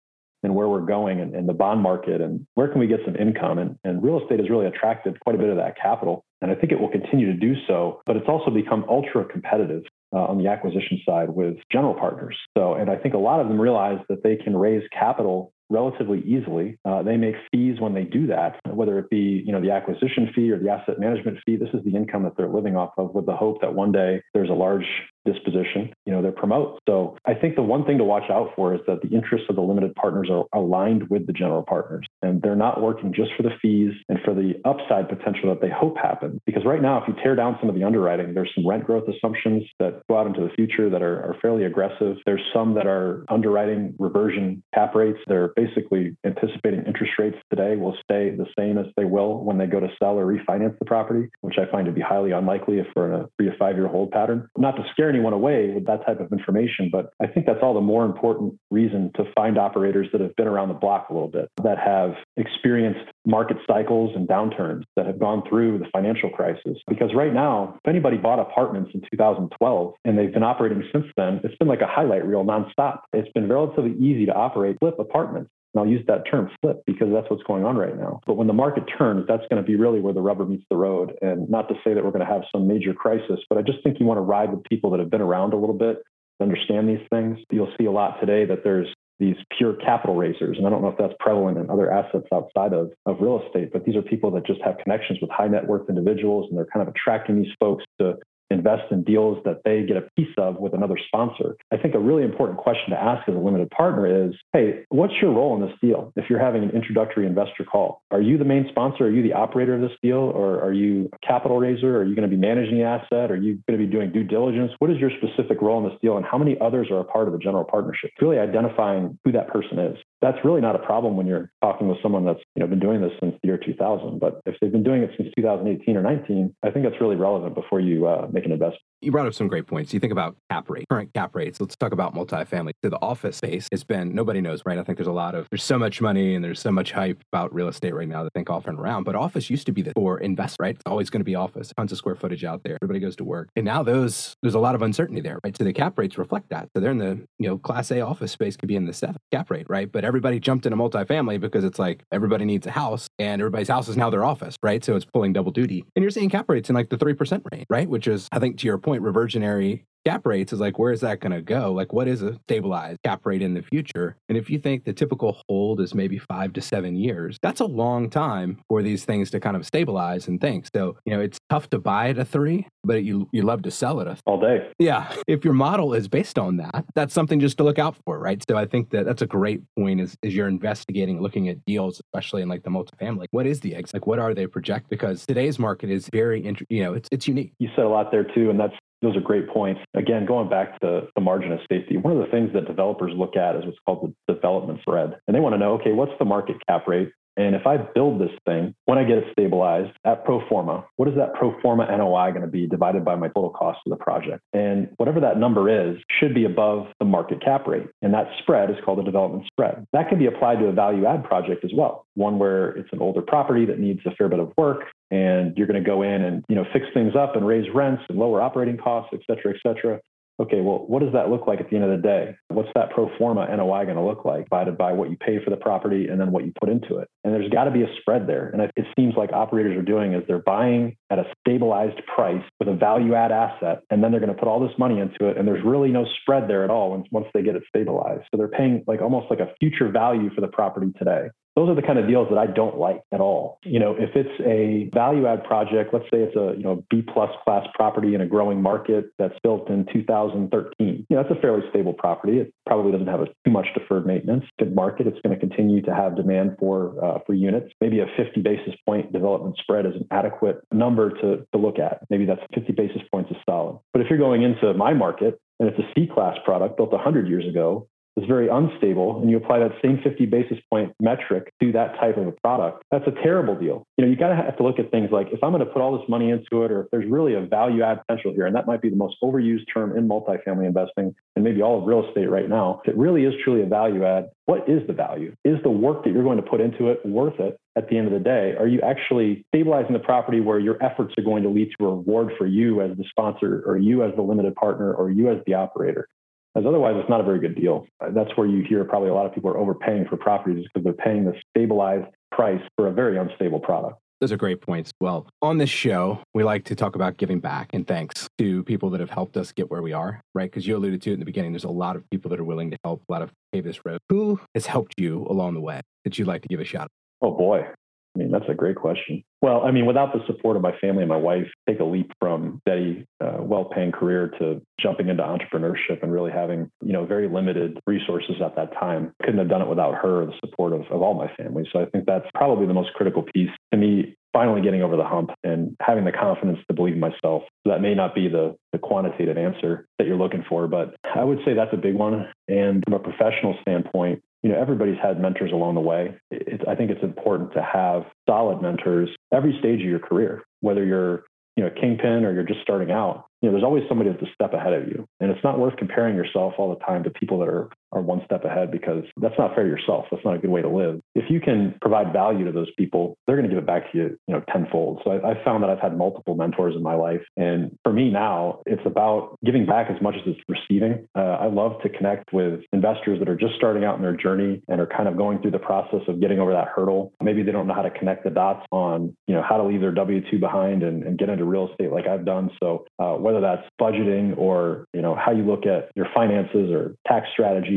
and 0.42 0.54
where 0.54 0.68
we're 0.68 0.80
going 0.80 1.20
and, 1.20 1.34
and, 1.34 1.46
the 1.46 1.52
bond 1.52 1.82
market 1.82 2.22
and 2.22 2.46
where 2.54 2.68
can 2.68 2.80
we 2.80 2.86
get 2.86 3.00
some 3.04 3.14
income. 3.16 3.58
And, 3.58 3.76
and 3.84 4.02
real 4.02 4.20
estate 4.22 4.38
has 4.38 4.48
really 4.48 4.64
attracted 4.66 5.20
quite 5.20 5.34
a 5.34 5.38
bit 5.38 5.50
of 5.50 5.56
that 5.56 5.76
capital. 5.76 6.24
And 6.40 6.50
I 6.50 6.54
think 6.54 6.72
it 6.72 6.80
will 6.80 6.88
continue 6.88 7.26
to 7.26 7.34
do 7.34 7.54
so, 7.68 8.00
but 8.06 8.16
it's 8.16 8.28
also 8.28 8.50
become 8.50 8.86
ultra 8.88 9.26
competitive 9.26 9.82
uh, 10.14 10.24
on 10.24 10.38
the 10.38 10.48
acquisition 10.48 10.98
side 11.06 11.28
with 11.28 11.56
general 11.70 11.94
partners. 11.94 12.36
So, 12.56 12.74
and 12.74 12.90
I 12.90 12.96
think 12.96 13.14
a 13.14 13.18
lot 13.18 13.40
of 13.40 13.48
them 13.48 13.60
realize 13.60 13.98
that 14.08 14.22
they 14.22 14.36
can 14.36 14.56
raise 14.56 14.82
capital 14.98 15.52
relatively 15.70 16.20
easily. 16.26 16.78
Uh, 16.84 17.02
they 17.02 17.16
make 17.16 17.36
fees 17.50 17.80
when 17.80 17.94
they 17.94 18.04
do 18.04 18.26
that, 18.26 18.58
whether 18.68 18.98
it 18.98 19.08
be 19.08 19.42
you 19.46 19.52
know 19.52 19.60
the 19.60 19.70
acquisition 19.70 20.30
fee 20.34 20.50
or 20.50 20.58
the 20.58 20.68
asset 20.68 20.98
management 20.98 21.38
fee. 21.46 21.56
This 21.56 21.70
is 21.72 21.82
the 21.84 21.96
income 21.96 22.24
that 22.24 22.36
they're 22.36 22.48
living 22.48 22.76
off 22.76 22.90
of, 22.98 23.14
with 23.14 23.26
the 23.26 23.36
hope 23.36 23.60
that 23.62 23.74
one 23.74 23.92
day 23.92 24.22
there's 24.34 24.50
a 24.50 24.54
large 24.54 24.86
disposition, 25.24 25.92
you 26.06 26.12
know, 26.12 26.22
they 26.22 26.30
promote. 26.30 26.80
So 26.88 27.16
I 27.26 27.34
think 27.34 27.56
the 27.56 27.62
one 27.62 27.84
thing 27.84 27.98
to 27.98 28.04
watch 28.04 28.30
out 28.30 28.50
for 28.56 28.74
is 28.74 28.80
that 28.86 29.02
the 29.02 29.14
interests 29.14 29.46
of 29.48 29.56
the 29.56 29.62
limited 29.62 29.94
partners 29.94 30.28
are 30.30 30.44
aligned 30.54 31.08
with 31.10 31.26
the 31.26 31.32
general 31.32 31.62
partners. 31.62 32.06
And 32.22 32.42
they're 32.42 32.56
not 32.56 32.82
working 32.82 33.12
just 33.12 33.30
for 33.36 33.42
the 33.42 33.50
fees 33.60 33.92
and 34.08 34.18
for 34.24 34.34
the 34.34 34.54
upside 34.64 35.08
potential 35.08 35.48
that 35.50 35.60
they 35.60 35.70
hope 35.70 35.96
happen. 35.96 36.40
Because 36.46 36.64
right 36.64 36.82
now, 36.82 37.02
if 37.02 37.08
you 37.08 37.14
tear 37.22 37.34
down 37.34 37.56
some 37.60 37.68
of 37.68 37.74
the 37.74 37.84
underwriting, 37.84 38.34
there's 38.34 38.50
some 38.54 38.66
rent 38.66 38.84
growth 38.84 39.08
assumptions 39.08 39.64
that 39.78 40.02
go 40.08 40.18
out 40.18 40.26
into 40.26 40.40
the 40.40 40.50
future 40.50 40.90
that 40.90 41.02
are, 41.02 41.20
are 41.20 41.36
fairly 41.40 41.64
aggressive. 41.64 42.16
There's 42.26 42.42
some 42.52 42.74
that 42.74 42.86
are 42.86 43.24
underwriting 43.28 43.94
reversion 43.98 44.62
cap 44.74 44.94
rates. 44.94 45.18
They're 45.26 45.52
basically 45.56 46.16
anticipating 46.24 46.84
interest 46.86 47.12
rates 47.18 47.36
today 47.50 47.76
will 47.76 47.96
stay 48.02 48.30
the 48.30 48.46
same 48.58 48.78
as 48.78 48.86
they 48.96 49.04
will 49.04 49.42
when 49.44 49.58
they 49.58 49.66
go 49.66 49.80
to 49.80 49.88
sell 49.98 50.18
or 50.18 50.26
refinance 50.26 50.78
the 50.78 50.84
property, 50.84 51.28
which 51.40 51.56
I 51.58 51.70
find 51.70 51.86
to 51.86 51.92
be 51.92 52.00
highly 52.00 52.32
unlikely 52.32 52.78
if 52.78 52.86
we're 52.94 53.12
in 53.12 53.20
a 53.20 53.28
three 53.36 53.50
to 53.50 53.56
five 53.58 53.76
year 53.76 53.88
hold 53.88 54.10
pattern. 54.10 54.48
Not 54.56 54.76
to 54.76 54.84
scare 54.92 55.09
anyone 55.10 55.32
away 55.32 55.70
with 55.74 55.86
that 55.86 56.06
type 56.06 56.20
of 56.20 56.32
information. 56.32 56.88
But 56.90 57.12
I 57.20 57.26
think 57.26 57.46
that's 57.46 57.60
all 57.62 57.74
the 57.74 57.80
more 57.80 58.04
important 58.04 58.54
reason 58.70 59.10
to 59.16 59.24
find 59.34 59.58
operators 59.58 60.08
that 60.12 60.20
have 60.20 60.34
been 60.36 60.46
around 60.46 60.68
the 60.68 60.74
block 60.74 61.10
a 61.10 61.12
little 61.12 61.28
bit, 61.28 61.50
that 61.62 61.78
have 61.78 62.14
experienced 62.36 63.10
market 63.26 63.58
cycles 63.66 64.14
and 64.16 64.26
downturns, 64.26 64.84
that 64.96 65.06
have 65.06 65.18
gone 65.18 65.42
through 65.48 65.78
the 65.78 65.86
financial 65.92 66.30
crisis. 66.30 66.78
Because 66.88 67.10
right 67.14 67.34
now, 67.34 67.74
if 67.84 67.88
anybody 67.88 68.16
bought 68.16 68.38
apartments 68.38 68.90
in 68.94 69.02
2012 69.12 69.94
and 70.04 70.18
they've 70.18 70.32
been 70.32 70.42
operating 70.42 70.82
since 70.92 71.06
then, 71.16 71.40
it's 71.44 71.56
been 71.56 71.68
like 71.68 71.82
a 71.82 71.86
highlight 71.86 72.26
reel 72.26 72.44
nonstop. 72.44 73.00
It's 73.12 73.30
been 73.32 73.48
relatively 73.48 73.92
easy 73.98 74.26
to 74.26 74.32
operate 74.32 74.78
flip 74.80 74.98
apartments. 74.98 75.50
And 75.74 75.80
I'll 75.80 75.88
use 75.88 76.04
that 76.08 76.24
term 76.30 76.50
flip 76.60 76.82
because 76.86 77.08
that's 77.12 77.30
what's 77.30 77.42
going 77.44 77.64
on 77.64 77.76
right 77.76 77.96
now. 77.96 78.20
But 78.26 78.34
when 78.34 78.46
the 78.46 78.52
market 78.52 78.84
turns, 78.98 79.26
that's 79.28 79.44
going 79.50 79.62
to 79.62 79.66
be 79.66 79.76
really 79.76 80.00
where 80.00 80.12
the 80.12 80.20
rubber 80.20 80.44
meets 80.44 80.64
the 80.68 80.76
road. 80.76 81.12
And 81.22 81.48
not 81.48 81.68
to 81.68 81.74
say 81.84 81.94
that 81.94 82.04
we're 82.04 82.10
going 82.10 82.26
to 82.26 82.32
have 82.32 82.42
some 82.50 82.66
major 82.66 82.92
crisis, 82.92 83.40
but 83.48 83.58
I 83.58 83.62
just 83.62 83.82
think 83.84 84.00
you 84.00 84.06
want 84.06 84.18
to 84.18 84.22
ride 84.22 84.50
with 84.50 84.64
people 84.64 84.90
that 84.90 85.00
have 85.00 85.10
been 85.10 85.20
around 85.20 85.52
a 85.52 85.56
little 85.56 85.76
bit, 85.76 86.02
understand 86.40 86.88
these 86.88 87.06
things. 87.10 87.38
You'll 87.50 87.72
see 87.78 87.86
a 87.86 87.92
lot 87.92 88.18
today 88.20 88.44
that 88.46 88.64
there's 88.64 88.88
these 89.20 89.36
pure 89.56 89.74
capital 89.74 90.16
raisers. 90.16 90.56
And 90.56 90.66
I 90.66 90.70
don't 90.70 90.80
know 90.82 90.88
if 90.88 90.98
that's 90.98 91.12
prevalent 91.20 91.58
in 91.58 91.70
other 91.70 91.92
assets 91.92 92.26
outside 92.32 92.72
of, 92.72 92.90
of 93.04 93.20
real 93.20 93.42
estate, 93.46 93.70
but 93.70 93.84
these 93.84 93.94
are 93.94 94.02
people 94.02 94.30
that 94.32 94.46
just 94.46 94.60
have 94.64 94.78
connections 94.82 95.18
with 95.20 95.30
high 95.30 95.46
net 95.46 95.66
worth 95.66 95.88
individuals 95.90 96.46
and 96.48 96.56
they're 96.56 96.66
kind 96.72 96.86
of 96.86 96.92
attracting 96.92 97.40
these 97.40 97.52
folks 97.60 97.84
to 98.00 98.14
invest 98.50 98.90
in 98.90 99.02
deals 99.04 99.38
that 99.44 99.62
they 99.64 99.82
get 99.82 99.96
a 99.96 100.02
piece 100.16 100.34
of 100.38 100.58
with 100.58 100.74
another 100.74 100.96
sponsor. 101.06 101.56
I 101.72 101.76
think 101.76 101.94
a 101.94 101.98
really 101.98 102.24
important 102.24 102.58
question 102.58 102.90
to 102.90 102.96
ask 102.96 103.28
as 103.28 103.34
a 103.34 103.38
limited 103.38 103.70
partner 103.70 104.26
is, 104.28 104.34
hey, 104.52 104.84
what's 104.88 105.14
your 105.22 105.32
role 105.32 105.54
in 105.54 105.66
this 105.66 105.76
deal? 105.80 106.12
If 106.16 106.28
you're 106.28 106.40
having 106.40 106.62
an 106.62 106.70
introductory 106.70 107.26
investor 107.26 107.64
call, 107.64 108.02
are 108.10 108.20
you 108.20 108.38
the 108.38 108.44
main 108.44 108.66
sponsor? 108.70 109.04
Are 109.04 109.10
you 109.10 109.22
the 109.22 109.32
operator 109.32 109.74
of 109.74 109.80
this 109.80 109.96
deal? 110.02 110.18
Or 110.18 110.60
are 110.62 110.72
you 110.72 111.08
a 111.12 111.26
capital 111.26 111.58
raiser? 111.58 111.96
Are 111.96 112.04
you 112.04 112.14
going 112.14 112.28
to 112.28 112.34
be 112.34 112.40
managing 112.40 112.78
the 112.78 112.84
asset? 112.84 113.30
Are 113.30 113.36
you 113.36 113.58
going 113.68 113.78
to 113.78 113.84
be 113.84 113.90
doing 113.90 114.12
due 114.12 114.24
diligence? 114.24 114.72
What 114.78 114.90
is 114.90 114.98
your 114.98 115.10
specific 115.10 115.62
role 115.62 115.82
in 115.84 115.88
this 115.88 115.98
deal? 116.00 116.16
And 116.16 116.26
how 116.26 116.38
many 116.38 116.56
others 116.60 116.88
are 116.90 116.98
a 116.98 117.04
part 117.04 117.26
of 117.26 117.32
the 117.32 117.38
general 117.38 117.64
partnership? 117.64 118.10
Really 118.20 118.38
identifying 118.38 119.18
who 119.24 119.32
that 119.32 119.48
person 119.48 119.78
is 119.78 119.98
that's 120.20 120.38
really 120.44 120.60
not 120.60 120.76
a 120.76 120.78
problem 120.78 121.16
when 121.16 121.26
you're 121.26 121.50
talking 121.62 121.88
with 121.88 121.98
someone 122.02 122.24
that's 122.24 122.40
you 122.54 122.60
know 122.60 122.66
been 122.66 122.80
doing 122.80 123.00
this 123.00 123.12
since 123.20 123.34
the 123.42 123.48
year 123.48 123.58
2000. 123.58 124.18
But 124.18 124.40
if 124.46 124.56
they've 124.60 124.72
been 124.72 124.82
doing 124.82 125.02
it 125.02 125.10
since 125.16 125.30
2018 125.36 125.96
or 125.96 126.02
19, 126.02 126.54
I 126.62 126.70
think 126.70 126.84
that's 126.84 127.00
really 127.00 127.16
relevant 127.16 127.54
before 127.54 127.80
you 127.80 128.06
uh, 128.06 128.28
make 128.32 128.44
an 128.44 128.52
investment. 128.52 128.82
You 129.02 129.10
brought 129.10 129.26
up 129.26 129.34
some 129.34 129.48
great 129.48 129.66
points. 129.66 129.94
You 129.94 130.00
think 130.00 130.12
about 130.12 130.36
cap 130.50 130.68
rate, 130.68 130.86
current 130.90 131.12
cap 131.14 131.34
rates. 131.34 131.58
Let's 131.58 131.74
talk 131.76 131.92
about 131.92 132.14
multifamily. 132.14 132.72
So 132.84 132.90
the 132.90 133.00
office 133.00 133.38
space 133.38 133.66
has 133.72 133.82
been 133.82 134.14
nobody 134.14 134.40
knows, 134.42 134.62
right? 134.66 134.78
I 134.78 134.82
think 134.82 134.98
there's 134.98 135.08
a 135.08 135.12
lot 135.12 135.34
of 135.34 135.46
there's 135.50 135.64
so 135.64 135.78
much 135.78 136.00
money 136.00 136.34
and 136.34 136.44
there's 136.44 136.60
so 136.60 136.70
much 136.70 136.92
hype 136.92 137.22
about 137.32 137.54
real 137.54 137.68
estate 137.68 137.94
right 137.94 138.08
now 138.08 138.24
that 138.24 138.32
think 138.34 138.50
off 138.50 138.66
and 138.66 138.78
around. 138.78 139.04
But 139.04 139.14
office 139.14 139.48
used 139.48 139.66
to 139.66 139.72
be 139.72 139.82
the 139.82 139.92
for 139.94 140.20
invest, 140.20 140.56
right? 140.60 140.74
It's 140.74 140.82
always 140.86 141.08
going 141.08 141.20
to 141.20 141.24
be 141.24 141.34
office, 141.34 141.72
tons 141.76 141.92
of 141.92 141.98
square 141.98 142.14
footage 142.14 142.44
out 142.44 142.62
there. 142.62 142.76
Everybody 142.82 143.00
goes 143.00 143.16
to 143.16 143.24
work, 143.24 143.48
and 143.56 143.64
now 143.64 143.82
those 143.82 144.34
there's 144.42 144.54
a 144.54 144.58
lot 144.58 144.74
of 144.74 144.82
uncertainty 144.82 145.22
there, 145.22 145.38
right? 145.44 145.56
So 145.56 145.64
the 145.64 145.72
cap 145.72 145.98
rates 145.98 146.18
reflect 146.18 146.50
that. 146.50 146.68
So 146.74 146.80
they're 146.80 146.90
in 146.90 146.98
the 146.98 147.26
you 147.38 147.48
know 147.48 147.56
class 147.56 147.90
A 147.90 148.00
office 148.00 148.32
space 148.32 148.56
could 148.56 148.68
be 148.68 148.76
in 148.76 148.84
the 148.84 148.92
seven 148.92 149.16
cap 149.32 149.50
rate, 149.50 149.66
right? 149.68 149.90
But 149.90 150.04
everybody 150.10 150.40
jumped 150.40 150.66
in 150.66 150.72
a 150.72 150.76
multifamily 150.76 151.38
because 151.38 151.62
it's 151.62 151.78
like 151.78 152.02
everybody 152.10 152.44
needs 152.44 152.66
a 152.66 152.70
house 152.72 153.06
and 153.20 153.40
everybody's 153.40 153.68
house 153.68 153.86
is 153.86 153.96
now 153.96 154.10
their 154.10 154.24
office, 154.24 154.56
right? 154.60 154.84
So 154.84 154.96
it's 154.96 155.04
pulling 155.04 155.32
double 155.32 155.52
duty. 155.52 155.84
And 155.94 156.02
you're 156.02 156.10
seeing 156.10 156.28
cap 156.28 156.46
rates 156.48 156.68
in 156.68 156.74
like 156.74 156.90
the 156.90 156.96
3% 156.96 157.42
range, 157.52 157.66
right? 157.70 157.88
Which 157.88 158.08
is, 158.08 158.26
I 158.32 158.40
think, 158.40 158.58
to 158.58 158.66
your 158.66 158.76
point, 158.76 159.02
reversionary 159.02 159.84
cap 160.04 160.26
rates 160.26 160.52
is 160.52 160.60
like 160.60 160.78
where 160.78 160.92
is 160.92 161.00
that 161.00 161.20
going 161.20 161.32
to 161.32 161.42
go? 161.42 161.72
Like 161.72 161.92
what 161.92 162.08
is 162.08 162.22
a 162.22 162.34
stabilized 162.46 162.98
cap 163.04 163.24
rate 163.24 163.42
in 163.42 163.54
the 163.54 163.62
future? 163.62 164.16
And 164.28 164.38
if 164.38 164.50
you 164.50 164.58
think 164.58 164.84
the 164.84 164.92
typical 164.92 165.40
hold 165.48 165.80
is 165.80 165.94
maybe 165.94 166.18
five 166.18 166.52
to 166.54 166.60
seven 166.60 166.96
years 166.96 167.38
that's 167.42 167.60
a 167.60 167.66
long 167.66 168.10
time 168.10 168.62
for 168.68 168.82
these 168.82 169.04
things 169.04 169.30
to 169.30 169.40
kind 169.40 169.56
of 169.56 169.66
stabilize 169.66 170.28
and 170.28 170.40
think. 170.40 170.66
So 170.74 170.96
you 171.04 171.12
know 171.14 171.20
it's 171.20 171.38
tough 171.48 171.70
to 171.70 171.78
buy 171.78 172.10
at 172.10 172.18
a 172.18 172.24
three 172.24 172.66
but 172.82 173.04
you 173.04 173.28
you 173.32 173.42
love 173.42 173.62
to 173.62 173.70
sell 173.70 174.00
it 174.00 174.06
a 174.06 174.16
all 174.26 174.40
day. 174.40 174.68
Yeah. 174.78 175.12
If 175.30 175.44
your 175.44 175.54
model 175.54 175.94
is 175.94 176.08
based 176.08 176.38
on 176.38 176.56
that 176.56 176.84
that's 176.94 177.14
something 177.14 177.40
just 177.40 177.56
to 177.58 177.64
look 177.64 177.78
out 177.78 177.96
for 178.04 178.18
right? 178.18 178.42
So 178.48 178.56
i 178.56 178.66
think 178.66 178.90
that 178.90 179.04
that's 179.04 179.22
a 179.22 179.26
great 179.26 179.62
point 179.78 180.00
is, 180.00 180.16
is 180.22 180.34
you're 180.34 180.48
investigating 180.48 181.20
looking 181.20 181.48
at 181.48 181.64
deals 181.64 182.00
especially 182.00 182.42
in 182.42 182.48
like 182.48 182.62
the 182.62 182.70
multifamily. 182.70 183.26
What 183.30 183.46
is 183.46 183.60
the 183.60 183.74
exit 183.74 183.94
like 183.94 184.06
what 184.06 184.18
are 184.18 184.34
they 184.34 184.46
project? 184.46 184.88
Because 184.88 185.26
today's 185.26 185.58
market 185.58 185.90
is 185.90 186.08
very 186.12 186.40
you 186.68 186.82
know 186.82 186.94
it's, 186.94 187.08
it's 187.12 187.28
unique. 187.28 187.52
You 187.58 187.68
said 187.76 187.84
a 187.84 187.88
lot 187.88 188.10
there 188.10 188.24
too 188.24 188.50
and 188.50 188.58
that's 188.58 188.74
those 189.02 189.16
are 189.16 189.20
great 189.20 189.48
points. 189.48 189.80
Again, 189.94 190.26
going 190.26 190.48
back 190.48 190.78
to 190.80 191.08
the 191.14 191.20
margin 191.20 191.52
of 191.52 191.60
safety, 191.70 191.96
one 191.96 192.16
of 192.16 192.18
the 192.18 192.30
things 192.30 192.52
that 192.52 192.66
developers 192.66 193.12
look 193.14 193.36
at 193.36 193.56
is 193.56 193.64
what's 193.64 193.78
called 193.86 194.14
the 194.26 194.34
development 194.34 194.80
spread. 194.80 195.18
And 195.26 195.34
they 195.34 195.40
want 195.40 195.54
to 195.54 195.58
know, 195.58 195.74
okay, 195.74 195.92
what's 195.92 196.12
the 196.18 196.24
market 196.24 196.56
cap 196.68 196.86
rate? 196.86 197.12
And 197.40 197.54
if 197.54 197.66
I 197.66 197.78
build 197.78 198.20
this 198.20 198.30
thing, 198.44 198.74
when 198.84 198.98
I 198.98 199.04
get 199.04 199.16
it 199.16 199.24
stabilized 199.32 199.96
at 200.04 200.26
pro 200.26 200.46
forma, 200.46 200.84
what 200.96 201.08
is 201.08 201.14
that 201.16 201.32
pro 201.32 201.58
forma 201.62 201.86
NOI 201.86 202.32
going 202.32 202.42
to 202.42 202.46
be 202.46 202.66
divided 202.66 203.02
by 203.02 203.16
my 203.16 203.28
total 203.28 203.48
cost 203.48 203.78
of 203.86 203.90
the 203.90 203.96
project? 203.96 204.42
And 204.52 204.90
whatever 204.98 205.20
that 205.20 205.38
number 205.38 205.70
is 205.70 205.96
should 206.20 206.34
be 206.34 206.44
above 206.44 206.88
the 206.98 207.06
market 207.06 207.42
cap 207.42 207.66
rate. 207.66 207.86
And 208.02 208.12
that 208.12 208.26
spread 208.42 208.68
is 208.68 208.76
called 208.84 208.98
the 208.98 209.04
development 209.04 209.46
spread. 209.50 209.86
That 209.94 210.10
can 210.10 210.18
be 210.18 210.26
applied 210.26 210.58
to 210.58 210.66
a 210.66 210.72
value 210.72 211.06
add 211.06 211.24
project 211.24 211.64
as 211.64 211.70
well, 211.74 212.04
one 212.14 212.38
where 212.38 212.72
it's 212.72 212.92
an 212.92 213.00
older 213.00 213.22
property 213.22 213.64
that 213.64 213.78
needs 213.78 214.00
a 214.04 214.10
fair 214.16 214.28
bit 214.28 214.38
of 214.38 214.52
work 214.58 214.82
and 215.10 215.56
you're 215.56 215.66
going 215.66 215.82
to 215.82 215.88
go 215.88 216.02
in 216.02 216.22
and 216.22 216.44
you 216.48 216.54
know 216.54 216.64
fix 216.72 216.86
things 216.94 217.16
up 217.16 217.36
and 217.36 217.46
raise 217.46 217.66
rents 217.74 218.02
and 218.08 218.18
lower 218.18 218.42
operating 218.42 218.76
costs, 218.76 219.10
et 219.14 219.20
cetera, 219.26 219.54
et 219.54 219.60
cetera 219.66 219.98
okay, 220.40 220.60
well, 220.60 220.84
what 220.86 221.02
does 221.02 221.12
that 221.12 221.28
look 221.28 221.46
like 221.46 221.60
at 221.60 221.68
the 221.68 221.76
end 221.76 221.84
of 221.84 221.90
the 221.90 222.02
day? 222.02 222.34
What's 222.48 222.70
that 222.74 222.90
pro 222.90 223.10
forma 223.18 223.46
NOI 223.54 223.84
going 223.84 223.96
to 223.96 224.02
look 224.02 224.24
like 224.24 224.44
divided 224.44 224.78
by 224.78 224.92
what 224.92 225.10
you 225.10 225.16
pay 225.16 225.42
for 225.44 225.50
the 225.50 225.56
property 225.56 226.08
and 226.08 226.18
then 226.18 226.32
what 226.32 226.44
you 226.44 226.52
put 226.58 226.70
into 226.70 226.96
it? 226.96 227.08
And 227.24 227.34
there's 227.34 227.50
got 227.50 227.64
to 227.64 227.70
be 227.70 227.82
a 227.82 227.88
spread 228.00 228.26
there. 228.26 228.48
And 228.48 228.62
it 228.62 228.86
seems 228.98 229.14
like 229.16 229.32
operators 229.32 229.76
are 229.76 229.82
doing 229.82 230.14
is 230.14 230.22
they're 230.26 230.38
buying 230.38 230.96
at 231.10 231.18
a 231.18 231.24
stabilized 231.40 232.00
price 232.14 232.42
with 232.58 232.68
a 232.68 232.74
value 232.74 233.14
add 233.14 233.32
asset, 233.32 233.82
and 233.90 234.02
then 234.02 234.10
they're 234.10 234.20
going 234.20 234.32
to 234.32 234.38
put 234.38 234.48
all 234.48 234.60
this 234.60 234.76
money 234.78 234.98
into 234.98 235.28
it. 235.28 235.36
And 235.36 235.46
there's 235.46 235.64
really 235.64 235.90
no 235.90 236.06
spread 236.22 236.48
there 236.48 236.64
at 236.64 236.70
all 236.70 236.90
once, 236.90 237.06
once 237.10 237.26
they 237.34 237.42
get 237.42 237.56
it 237.56 237.62
stabilized. 237.68 238.24
So 238.30 238.38
they're 238.38 238.48
paying 238.48 238.82
like 238.86 239.02
almost 239.02 239.26
like 239.28 239.40
a 239.40 239.52
future 239.60 239.90
value 239.90 240.30
for 240.34 240.40
the 240.40 240.48
property 240.48 240.92
today 240.98 241.28
those 241.56 241.68
are 241.68 241.74
the 241.74 241.82
kind 241.82 241.98
of 241.98 242.06
deals 242.06 242.28
that 242.30 242.38
I 242.38 242.46
don't 242.46 242.78
like 242.78 243.02
at 243.12 243.20
all. 243.20 243.58
You 243.64 243.80
know, 243.80 243.94
if 243.98 244.10
it's 244.14 244.40
a 244.40 244.88
value 244.94 245.26
add 245.26 245.44
project, 245.44 245.92
let's 245.92 246.04
say 246.04 246.20
it's 246.20 246.36
a 246.36 246.54
you 246.56 246.62
know 246.62 246.84
B 246.90 247.02
plus 247.02 247.30
class 247.44 247.66
property 247.74 248.14
in 248.14 248.20
a 248.20 248.26
growing 248.26 248.62
market 248.62 249.12
that's 249.18 249.34
built 249.42 249.68
in 249.68 249.86
2013. 249.92 251.06
You 251.08 251.16
know, 251.16 251.22
that's 251.22 251.36
a 251.36 251.40
fairly 251.40 251.62
stable 251.70 251.92
property. 251.92 252.38
It 252.38 252.54
probably 252.66 252.92
doesn't 252.92 253.08
have 253.08 253.20
a, 253.20 253.26
too 253.44 253.50
much 253.50 253.66
deferred 253.74 254.06
maintenance. 254.06 254.44
Good 254.58 254.74
market. 254.74 255.06
It's 255.06 255.18
going 255.22 255.38
to 255.38 255.40
continue 255.40 255.82
to 255.82 255.94
have 255.94 256.16
demand 256.16 256.56
for 256.58 256.94
uh, 257.04 257.18
for 257.26 257.34
units. 257.34 257.72
Maybe 257.80 258.00
a 258.00 258.06
50 258.16 258.40
basis 258.42 258.74
point 258.86 259.12
development 259.12 259.56
spread 259.58 259.86
is 259.86 259.94
an 259.94 260.06
adequate 260.10 260.60
number 260.72 261.10
to 261.10 261.46
to 261.52 261.58
look 261.58 261.78
at. 261.78 262.02
Maybe 262.10 262.26
that's 262.26 262.42
50 262.54 262.72
basis 262.72 263.02
points 263.12 263.30
is 263.30 263.36
solid. 263.48 263.78
But 263.92 264.02
if 264.02 264.08
you're 264.08 264.18
going 264.18 264.42
into 264.42 264.72
my 264.74 264.94
market 264.94 265.40
and 265.58 265.68
it's 265.68 265.78
a 265.78 265.88
C 265.94 266.06
class 266.06 266.36
product 266.44 266.76
built 266.76 266.92
100 266.92 267.28
years 267.28 267.46
ago, 267.46 267.88
is 268.16 268.26
very 268.26 268.48
unstable 268.48 269.20
and 269.20 269.30
you 269.30 269.36
apply 269.36 269.58
that 269.60 269.72
same 269.82 270.00
50 270.02 270.26
basis 270.26 270.58
point 270.70 270.92
metric 271.00 271.52
to 271.62 271.72
that 271.72 271.94
type 272.00 272.16
of 272.16 272.26
a 272.26 272.32
product, 272.32 272.82
that's 272.90 273.06
a 273.06 273.22
terrible 273.22 273.54
deal. 273.54 273.84
You 273.96 274.04
know, 274.04 274.10
you 274.10 274.16
got 274.16 274.28
to 274.28 274.36
have 274.36 274.56
to 274.56 274.62
look 274.62 274.78
at 274.78 274.90
things 274.90 275.10
like 275.12 275.28
if 275.32 275.42
I'm 275.42 275.52
going 275.52 275.64
to 275.64 275.72
put 275.72 275.82
all 275.82 275.96
this 275.98 276.08
money 276.08 276.30
into 276.30 276.64
it 276.64 276.70
or 276.70 276.82
if 276.82 276.90
there's 276.90 277.08
really 277.08 277.34
a 277.34 277.40
value 277.40 277.82
add 277.82 278.00
potential 278.06 278.32
here, 278.32 278.46
and 278.46 278.54
that 278.56 278.66
might 278.66 278.82
be 278.82 278.90
the 278.90 278.96
most 278.96 279.16
overused 279.22 279.64
term 279.72 279.96
in 279.96 280.08
multifamily 280.08 280.66
investing 280.66 281.14
and 281.36 281.44
maybe 281.44 281.62
all 281.62 281.78
of 281.78 281.86
real 281.86 282.06
estate 282.06 282.28
right 282.28 282.48
now. 282.48 282.80
If 282.84 282.90
it 282.90 282.96
really 282.96 283.24
is 283.24 283.34
truly 283.44 283.62
a 283.62 283.66
value 283.66 284.04
add, 284.04 284.30
what 284.46 284.68
is 284.68 284.84
the 284.86 284.92
value? 284.92 285.34
Is 285.44 285.56
the 285.62 285.70
work 285.70 286.04
that 286.04 286.12
you're 286.12 286.24
going 286.24 286.42
to 286.42 286.42
put 286.42 286.60
into 286.60 286.88
it 286.88 287.04
worth 287.06 287.38
it 287.38 287.58
at 287.76 287.88
the 287.88 287.96
end 287.96 288.08
of 288.08 288.12
the 288.12 288.18
day? 288.18 288.54
Are 288.58 288.66
you 288.66 288.80
actually 288.80 289.44
stabilizing 289.48 289.92
the 289.92 290.00
property 290.00 290.40
where 290.40 290.58
your 290.58 290.82
efforts 290.82 291.14
are 291.16 291.22
going 291.22 291.44
to 291.44 291.48
lead 291.48 291.70
to 291.78 291.86
a 291.86 291.94
reward 291.94 292.32
for 292.36 292.46
you 292.46 292.80
as 292.80 292.96
the 292.96 293.04
sponsor 293.08 293.62
or 293.64 293.78
you 293.78 294.02
as 294.02 294.14
the 294.16 294.22
limited 294.22 294.54
partner 294.56 294.92
or 294.92 295.10
you 295.10 295.30
as 295.30 295.38
the 295.46 295.54
operator? 295.54 296.08
As 296.56 296.64
otherwise 296.66 296.94
it's 296.96 297.08
not 297.08 297.20
a 297.20 297.24
very 297.24 297.38
good 297.38 297.54
deal. 297.54 297.86
Uh, 298.00 298.10
that's 298.10 298.30
where 298.36 298.46
you 298.46 298.64
hear 298.68 298.84
probably 298.84 299.08
a 299.08 299.14
lot 299.14 299.26
of 299.26 299.34
people 299.34 299.50
are 299.50 299.58
overpaying 299.58 300.06
for 300.08 300.16
properties 300.16 300.64
because 300.72 300.84
they're 300.84 300.92
paying 300.92 301.24
the 301.24 301.34
stabilized 301.50 302.06
price 302.32 302.60
for 302.76 302.88
a 302.88 302.92
very 302.92 303.18
unstable 303.18 303.60
product. 303.60 303.96
Those 304.20 304.32
are 304.32 304.36
great 304.36 304.60
points. 304.60 304.92
Well, 305.00 305.26
on 305.40 305.56
this 305.56 305.70
show, 305.70 306.22
we 306.34 306.44
like 306.44 306.64
to 306.64 306.74
talk 306.74 306.94
about 306.94 307.16
giving 307.16 307.40
back 307.40 307.70
and 307.72 307.86
thanks 307.86 308.28
to 308.36 308.62
people 308.64 308.90
that 308.90 309.00
have 309.00 309.08
helped 309.08 309.38
us 309.38 309.50
get 309.50 309.70
where 309.70 309.80
we 309.80 309.94
are, 309.94 310.20
right? 310.34 310.50
Because 310.50 310.66
you 310.66 310.76
alluded 310.76 311.00
to 311.02 311.10
it 311.10 311.14
in 311.14 311.20
the 311.20 311.24
beginning, 311.24 311.52
there's 311.52 311.64
a 311.64 311.70
lot 311.70 311.96
of 311.96 312.08
people 312.10 312.28
that 312.28 312.38
are 312.38 312.44
willing 312.44 312.70
to 312.70 312.76
help, 312.84 313.02
a 313.08 313.12
lot 313.12 313.22
of 313.22 313.32
pave 313.52 313.64
this 313.64 313.80
road. 313.86 313.98
Who 314.10 314.38
has 314.54 314.66
helped 314.66 314.94
you 314.98 315.26
along 315.30 315.54
the 315.54 315.62
way 315.62 315.80
that 316.04 316.18
you'd 316.18 316.28
like 316.28 316.42
to 316.42 316.48
give 316.48 316.60
a 316.60 316.64
shout 316.64 316.82
out? 316.82 316.90
Oh 317.22 317.30
boy, 317.30 317.66
I 318.14 318.18
mean, 318.18 318.30
that's 318.30 318.48
a 318.48 318.54
great 318.54 318.76
question. 318.76 319.22
Well, 319.40 319.62
I 319.62 319.70
mean, 319.70 319.86
without 319.86 320.12
the 320.12 320.20
support 320.26 320.56
of 320.56 320.62
my 320.62 320.76
family 320.78 321.02
and 321.02 321.08
my 321.08 321.16
wife, 321.16 321.46
take 321.68 321.80
a 321.80 321.84
leap 321.84 322.12
from 322.18 322.60
steady, 322.66 323.06
uh, 323.20 323.38
well-paying 323.40 323.92
career 323.92 324.28
to 324.40 324.60
jumping 324.80 325.08
into 325.08 325.22
entrepreneurship 325.22 326.02
and 326.02 326.12
really 326.12 326.32
having, 326.32 326.70
you 326.82 326.92
know, 326.92 327.06
very 327.06 327.28
limited 327.28 327.78
resources 327.86 328.36
at 328.44 328.56
that 328.56 328.72
time. 328.74 329.12
Couldn't 329.22 329.38
have 329.38 329.48
done 329.48 329.62
it 329.62 329.68
without 329.68 329.94
her, 329.94 330.26
the 330.26 330.32
support 330.44 330.72
of, 330.72 330.82
of 330.90 331.02
all 331.02 331.14
my 331.14 331.32
family. 331.36 331.68
So 331.72 331.80
I 331.80 331.86
think 331.86 332.04
that's 332.06 332.26
probably 332.34 332.66
the 332.66 332.74
most 332.74 332.92
critical 332.94 333.22
piece 333.34 333.50
to 333.72 333.78
me. 333.78 334.16
Finally, 334.32 334.62
getting 334.62 334.82
over 334.82 334.96
the 334.96 335.04
hump 335.04 335.30
and 335.42 335.76
having 335.80 336.04
the 336.04 336.12
confidence 336.12 336.58
to 336.68 336.74
believe 336.74 336.94
in 336.94 337.00
myself. 337.00 337.42
That 337.64 337.80
may 337.80 337.94
not 337.94 338.14
be 338.14 338.28
the, 338.28 338.54
the 338.72 338.78
quantitative 338.78 339.36
answer 339.36 339.86
that 339.98 340.06
you're 340.06 340.16
looking 340.16 340.44
for, 340.48 340.68
but 340.68 340.94
I 341.14 341.24
would 341.24 341.40
say 341.44 341.54
that's 341.54 341.72
a 341.72 341.76
big 341.76 341.94
one. 341.94 342.28
And 342.48 342.82
from 342.84 342.94
a 342.94 342.98
professional 343.00 343.56
standpoint, 343.62 344.22
you 344.42 344.50
know, 344.50 344.60
everybody's 344.60 344.98
had 345.02 345.20
mentors 345.20 345.52
along 345.52 345.74
the 345.74 345.80
way. 345.80 346.16
I 346.32 346.74
think 346.74 346.90
it's 346.90 347.02
important 347.02 347.52
to 347.54 347.62
have 347.62 348.04
solid 348.28 348.62
mentors 348.62 349.10
every 349.32 349.56
stage 349.58 349.80
of 349.80 349.86
your 349.86 349.98
career, 349.98 350.42
whether 350.60 350.84
you're, 350.84 351.24
you 351.56 351.64
know, 351.64 351.70
kingpin 351.70 352.24
or 352.24 352.32
you're 352.32 352.44
just 352.44 352.62
starting 352.62 352.90
out. 352.90 353.26
You 353.42 353.48
know, 353.48 353.52
there's 353.52 353.64
always 353.64 353.84
somebody 353.88 354.10
that's 354.10 354.22
a 354.22 354.32
step 354.32 354.54
ahead 354.54 354.72
of 354.72 354.88
you. 354.88 355.06
And 355.18 355.30
it's 355.30 355.44
not 355.44 355.58
worth 355.58 355.76
comparing 355.76 356.14
yourself 356.14 356.54
all 356.56 356.74
the 356.74 356.84
time 356.84 357.04
to 357.04 357.10
people 357.10 357.38
that 357.40 357.48
are 357.48 357.68
are 357.92 358.00
one 358.00 358.22
step 358.24 358.44
ahead 358.44 358.70
because 358.70 359.04
that's 359.16 359.34
not 359.38 359.54
fair 359.54 359.64
to 359.64 359.70
yourself. 359.70 360.06
That's 360.10 360.24
not 360.24 360.34
a 360.34 360.38
good 360.38 360.50
way 360.50 360.62
to 360.62 360.68
live. 360.68 361.00
If 361.14 361.30
you 361.30 361.40
can 361.40 361.74
provide 361.80 362.12
value 362.12 362.44
to 362.44 362.52
those 362.52 362.70
people, 362.76 363.16
they're 363.26 363.36
going 363.36 363.48
to 363.48 363.54
give 363.54 363.62
it 363.62 363.66
back 363.66 363.90
to 363.92 363.98
you, 363.98 364.18
you 364.26 364.34
know, 364.34 364.42
tenfold. 364.52 365.02
So 365.04 365.12
I, 365.12 365.32
I 365.32 365.44
found 365.44 365.62
that 365.62 365.70
I've 365.70 365.80
had 365.80 365.96
multiple 365.96 366.34
mentors 366.34 366.74
in 366.76 366.82
my 366.82 366.94
life, 366.94 367.22
and 367.36 367.76
for 367.84 367.92
me 367.92 368.10
now, 368.10 368.60
it's 368.66 368.82
about 368.84 369.38
giving 369.44 369.66
back 369.66 369.90
as 369.90 370.00
much 370.02 370.14
as 370.14 370.22
it's 370.26 370.40
receiving. 370.48 371.06
Uh, 371.16 371.36
I 371.40 371.46
love 371.46 371.80
to 371.82 371.88
connect 371.88 372.32
with 372.32 372.60
investors 372.72 373.18
that 373.18 373.28
are 373.28 373.36
just 373.36 373.54
starting 373.56 373.84
out 373.84 373.96
in 373.96 374.02
their 374.02 374.16
journey 374.16 374.62
and 374.68 374.80
are 374.80 374.86
kind 374.86 375.08
of 375.08 375.16
going 375.16 375.40
through 375.40 375.52
the 375.52 375.58
process 375.58 376.00
of 376.08 376.20
getting 376.20 376.38
over 376.38 376.52
that 376.52 376.68
hurdle. 376.68 377.12
Maybe 377.22 377.42
they 377.42 377.52
don't 377.52 377.66
know 377.66 377.74
how 377.74 377.82
to 377.82 377.90
connect 377.90 378.24
the 378.24 378.30
dots 378.30 378.66
on, 378.70 379.16
you 379.26 379.34
know, 379.34 379.42
how 379.42 379.56
to 379.56 379.64
leave 379.64 379.80
their 379.80 379.92
W 379.92 380.20
two 380.30 380.38
behind 380.38 380.82
and, 380.82 381.02
and, 381.02 381.18
get 381.20 381.28
into 381.28 381.44
real 381.44 381.68
estate 381.68 381.92
like 381.92 382.06
I've 382.06 382.24
done. 382.24 382.50
So 382.60 382.86
uh, 382.98 383.12
whether 383.12 383.40
that's 383.40 383.62
budgeting 383.80 384.36
or 384.38 384.86
you 384.94 385.02
know 385.02 385.14
how 385.14 385.32
you 385.32 385.42
look 385.42 385.66
at 385.66 385.90
your 385.94 386.06
finances 386.14 386.70
or 386.70 386.94
tax 387.06 387.26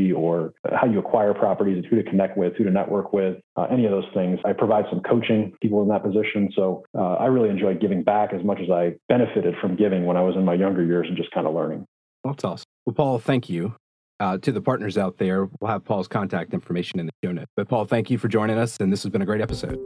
strategy 0.04 0.12
or 0.12 0.52
how 0.74 0.86
you 0.86 0.98
acquire 0.98 1.34
properties 1.34 1.76
and 1.76 1.86
who 1.86 1.96
to 1.96 2.08
connect 2.08 2.36
with, 2.36 2.54
who 2.56 2.64
to 2.64 2.70
network 2.70 3.12
with, 3.12 3.38
uh, 3.56 3.66
any 3.70 3.84
of 3.84 3.90
those 3.90 4.04
things. 4.14 4.38
I 4.44 4.52
provide 4.52 4.84
some 4.90 5.00
coaching 5.00 5.52
people 5.60 5.82
in 5.82 5.88
that 5.88 6.02
position. 6.02 6.50
So 6.56 6.84
uh, 6.96 7.14
I 7.14 7.26
really 7.26 7.50
enjoy 7.50 7.74
giving 7.74 8.02
back 8.02 8.32
as 8.32 8.44
much 8.44 8.58
as 8.60 8.70
I 8.70 8.94
benefited 9.08 9.54
from 9.60 9.76
giving 9.76 10.06
when 10.06 10.16
I 10.16 10.22
was 10.22 10.36
in 10.36 10.44
my 10.44 10.54
younger 10.54 10.84
years 10.84 11.06
and 11.08 11.16
just 11.16 11.30
kind 11.32 11.46
of 11.46 11.54
learning. 11.54 11.86
That's 12.24 12.44
awesome. 12.44 12.64
Well, 12.86 12.94
Paul, 12.94 13.18
thank 13.18 13.48
you. 13.48 13.74
Uh, 14.20 14.38
to 14.38 14.52
the 14.52 14.60
partners 14.60 14.96
out 14.96 15.18
there, 15.18 15.48
we'll 15.60 15.70
have 15.70 15.84
Paul's 15.84 16.06
contact 16.06 16.54
information 16.54 17.00
in 17.00 17.06
the 17.06 17.12
show 17.24 17.32
notes. 17.32 17.50
But 17.56 17.68
Paul, 17.68 17.84
thank 17.84 18.10
you 18.10 18.16
for 18.16 18.28
joining 18.28 18.56
us, 18.56 18.76
and 18.78 18.92
this 18.92 19.02
has 19.02 19.10
been 19.10 19.22
a 19.22 19.26
great 19.26 19.40
episode. 19.40 19.76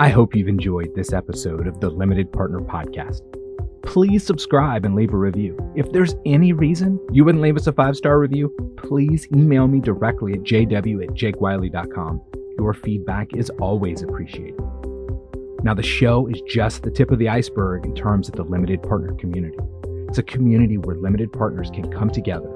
I 0.00 0.08
hope 0.08 0.34
you've 0.34 0.48
enjoyed 0.48 0.94
this 0.94 1.12
episode 1.12 1.66
of 1.66 1.78
the 1.80 1.90
Limited 1.90 2.32
Partner 2.32 2.60
Podcast 2.60 3.20
please 3.88 4.24
subscribe 4.24 4.84
and 4.84 4.94
leave 4.94 5.14
a 5.14 5.16
review. 5.16 5.56
If 5.74 5.90
there's 5.92 6.14
any 6.26 6.52
reason 6.52 7.00
you 7.10 7.24
wouldn't 7.24 7.42
leave 7.42 7.56
us 7.56 7.66
a 7.66 7.72
five 7.72 7.96
star 7.96 8.18
review, 8.18 8.54
please 8.76 9.26
email 9.34 9.66
me 9.66 9.80
directly 9.80 10.34
at 10.34 10.40
jw 10.40 11.02
at 11.02 11.14
jakewiley.com. 11.14 12.20
Your 12.58 12.74
feedback 12.74 13.34
is 13.34 13.48
always 13.58 14.02
appreciated. 14.02 14.60
Now, 15.62 15.72
the 15.72 15.82
show 15.82 16.26
is 16.26 16.40
just 16.42 16.82
the 16.82 16.90
tip 16.90 17.10
of 17.10 17.18
the 17.18 17.30
iceberg 17.30 17.86
in 17.86 17.94
terms 17.94 18.28
of 18.28 18.36
the 18.36 18.44
limited 18.44 18.82
partner 18.82 19.14
community. 19.14 19.58
It's 20.08 20.18
a 20.18 20.22
community 20.22 20.76
where 20.76 20.96
limited 20.96 21.32
partners 21.32 21.70
can 21.70 21.90
come 21.90 22.10
together, 22.10 22.50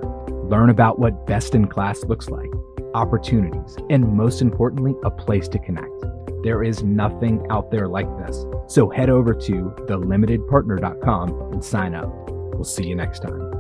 learn 0.51 0.69
about 0.69 0.99
what 0.99 1.27
best 1.27 1.55
in 1.55 1.67
class 1.67 2.05
looks 2.05 2.29
like, 2.29 2.51
opportunities, 2.93 3.79
and 3.89 4.07
most 4.17 4.43
importantly, 4.43 4.95
a 5.03 5.11
place 5.11 5.49
to 5.49 5.59
connect. 5.59 6.05
There 6.43 6.63
is 6.63 6.83
nothing 6.83 7.47
out 7.51 7.71
there 7.71 7.89
like 7.89 8.09
this. 8.19 8.45
So 8.67 8.91
head 8.91 9.11
over 9.11 9.33
to 9.35 9.53
thelimitedpartner.com 9.89 11.53
and 11.53 11.65
sign 11.65 11.95
up. 11.95 12.11
We'll 12.31 12.65
see 12.65 12.87
you 12.87 12.95
next 12.95 13.21
time. 13.21 13.52